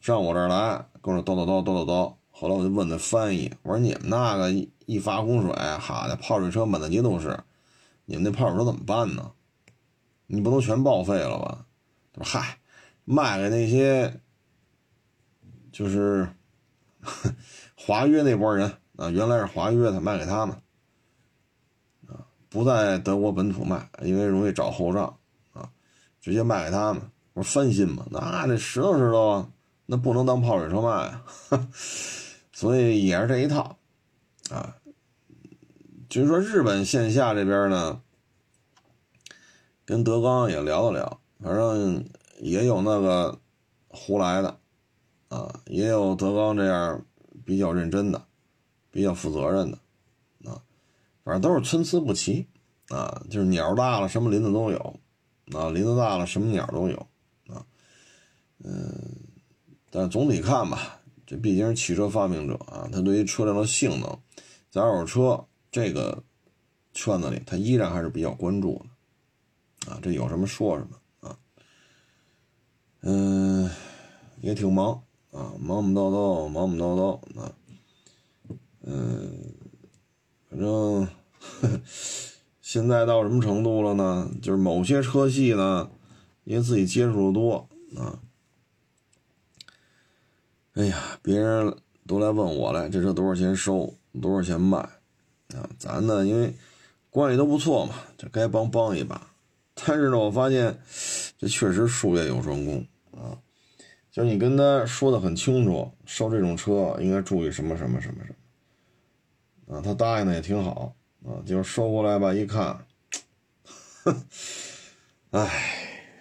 [0.01, 2.15] 上我这儿来跟我叨叨叨叨叨叨。
[2.31, 4.53] 后来我就问那翻译，我说你们那个
[4.91, 7.39] 一发洪水，哈的泡水车满大街都是，
[8.07, 9.31] 你们那泡水车怎么办呢？
[10.27, 11.65] 你不能全报废了吧？
[12.21, 12.59] 嗨，
[13.05, 14.21] 卖给那些
[15.71, 16.29] 就是
[17.79, 20.57] 华约那波人啊，原来是华约的，卖给他们
[22.09, 22.27] 啊。
[22.49, 25.17] 不在德国本土卖，因为容易找后账
[25.53, 25.71] 啊，
[26.21, 27.01] 直接卖给他们。
[27.35, 29.49] 我说翻新嘛，那这石头石头啊，
[29.87, 31.25] 那不能当泡水车卖啊，
[32.51, 33.79] 所以也是这一套
[34.51, 34.77] 啊。
[36.11, 38.03] 就是说日本线下这边呢，
[39.85, 42.05] 跟德刚也聊了聊，反正
[42.41, 43.39] 也有那个
[43.87, 44.59] 胡来的
[45.29, 47.07] 啊，也有德刚这样
[47.45, 48.27] 比较认真的、
[48.91, 49.79] 比较负责任的。
[50.51, 50.61] 啊
[51.23, 52.49] 反正都是参差不齐，
[52.89, 54.99] 啊，就是鸟大了什么林子都有，
[55.53, 56.97] 啊，林子大了什么鸟都有，
[57.49, 57.65] 啊，
[58.65, 58.93] 嗯，
[59.91, 64.19] 但总体看吧，这毕竟是汽车发明者啊，他对于车辆的性能，
[64.71, 66.23] 在二手车这个
[66.93, 68.85] 圈子里，他依然还是比较关注
[69.85, 71.39] 的，啊，这有什么说什么啊，
[73.03, 73.71] 嗯，
[74.41, 77.55] 也挺忙啊，忙忙叨叨，忙忙叨叨啊，
[78.83, 79.55] 嗯，
[80.49, 81.09] 反正。
[82.61, 84.31] 现在到什么程度了呢？
[84.41, 85.91] 就是某些车系呢，
[86.45, 88.21] 因为自己接触的多啊，
[90.75, 93.93] 哎呀，别人都来问我来，这车多少钱收，
[94.23, 94.89] 多少钱卖
[95.57, 95.69] 啊？
[95.79, 96.55] 咱呢，因为
[97.11, 99.31] 关系都不错嘛，这该帮帮一把。
[99.75, 100.79] 但是呢，我发现
[101.39, 103.39] 这确实术业有专攻啊，
[104.11, 108.35] 就是你跟他说的很清楚，收这种车应该注意什么什么什么什
[109.67, 110.95] 么啊，他答应的也挺好。
[111.23, 112.83] 啊，就是收过来吧，一看，
[114.05, 114.25] 哼，
[115.33, 115.49] 哎，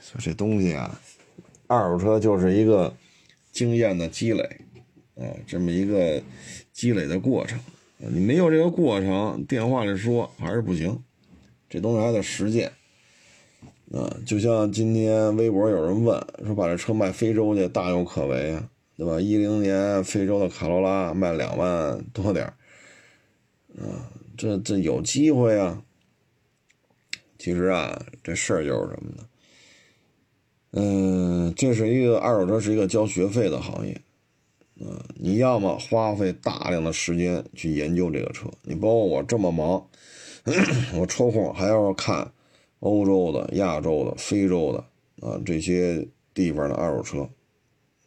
[0.02, 1.00] 说这东西啊，
[1.68, 2.94] 二手车就是一个
[3.54, 4.44] 经验的积累，
[5.16, 6.22] 啊，这么一个
[6.74, 7.58] 积累的过程。
[8.00, 11.04] 你没有这个过程，电话里说还是不行，
[11.70, 12.72] 这东西还得实践。
[13.92, 19.20] 啊，就像今天微博有人问说，把这车卖非洲去，大有可为啊，对吧？
[19.20, 22.46] 一零年非洲的卡罗拉卖两万多点
[23.78, 24.10] 啊。
[24.38, 25.84] 这这有机会啊！
[27.38, 29.28] 其实啊，这事儿就是什么呢？
[30.72, 34.00] 嗯，这是一个二手车是一个交学费的行业，
[34.82, 39.86] 嗯，你要么花费大量的时间去研究这个车，你包括我这么忙，
[40.96, 42.32] 我抽空还要看
[42.80, 47.30] 欧洲的、亚洲的、非洲的啊这些地方的二手车，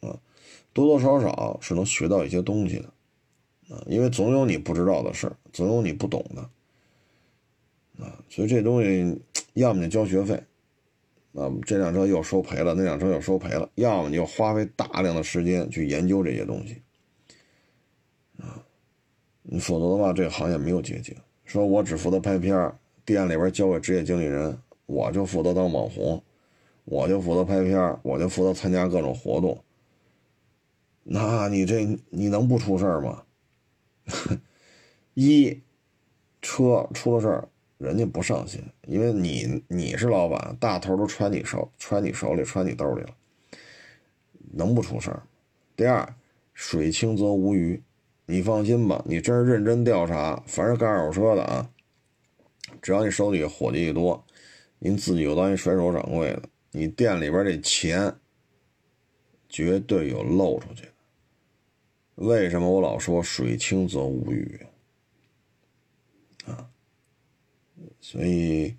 [0.07, 0.17] 啊，
[0.73, 6.41] 多多少少是能学到一些东西的，啊，因为总有你不知道的事，总有你不懂的，
[8.03, 9.21] 啊，所以这东西
[9.53, 10.41] 要么你交学费。
[11.33, 16.81] 啊，这辆车又收赔了，那辆车又收赔了，要么你就花费大量的时间去研究这些东西，
[18.37, 18.63] 啊，
[19.41, 21.15] 你否则的话，这个行业没有捷径。
[21.45, 22.71] 说我只负责拍片
[23.03, 26.23] 店里边交给职业经理人，我就负责当网红，
[26.85, 29.63] 我就负责拍片我就负责参加各种活动，
[31.03, 33.23] 那你这你能不出事儿吗？
[35.15, 35.61] 一
[36.41, 37.43] 车出了事。
[37.77, 43.15] 人家不上心，因为你你是老板，大头都揣你手，揣你手里，揣你兜里了，
[44.53, 45.23] 能不出事儿？
[45.75, 46.15] 第二，
[46.53, 47.83] 水清则无鱼，
[48.25, 51.69] 你放心吧，你真是认真调查，凡是干二手车的啊，
[52.81, 54.25] 只要你手里伙计一多，
[54.79, 58.15] 您自己又当一甩手掌柜的，你店里边这钱
[59.49, 60.91] 绝对有漏出去的。
[62.15, 64.65] 为什么我老说水清则无鱼？
[66.45, 66.69] 啊？
[68.13, 68.77] 所以，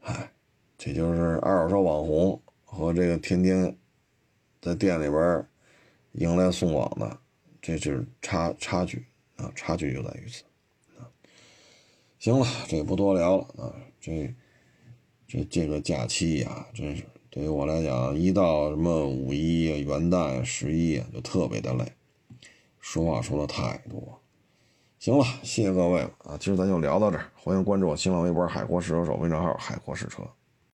[0.00, 0.32] 哎，
[0.78, 3.76] 这就是二手车网红和这个天天
[4.58, 5.46] 在店里边
[6.12, 7.20] 迎来送往的，
[7.60, 9.04] 这就是差差距
[9.36, 10.44] 啊，差距就在于此
[10.98, 11.04] 啊。
[12.18, 14.34] 行了，这也不多聊了啊，这
[15.28, 21.84] 这这个假期呀，真是对于我来讲，一到什么五一啊、元旦、十一啊，就特别的累，
[22.80, 24.21] 说话说的太多。
[25.02, 26.36] 行了，谢谢各位了啊！
[26.38, 30.22] 今儿咱就聊到这儿，欢迎关注我新浪微博“海阔试车手”微信号“海阔试车”。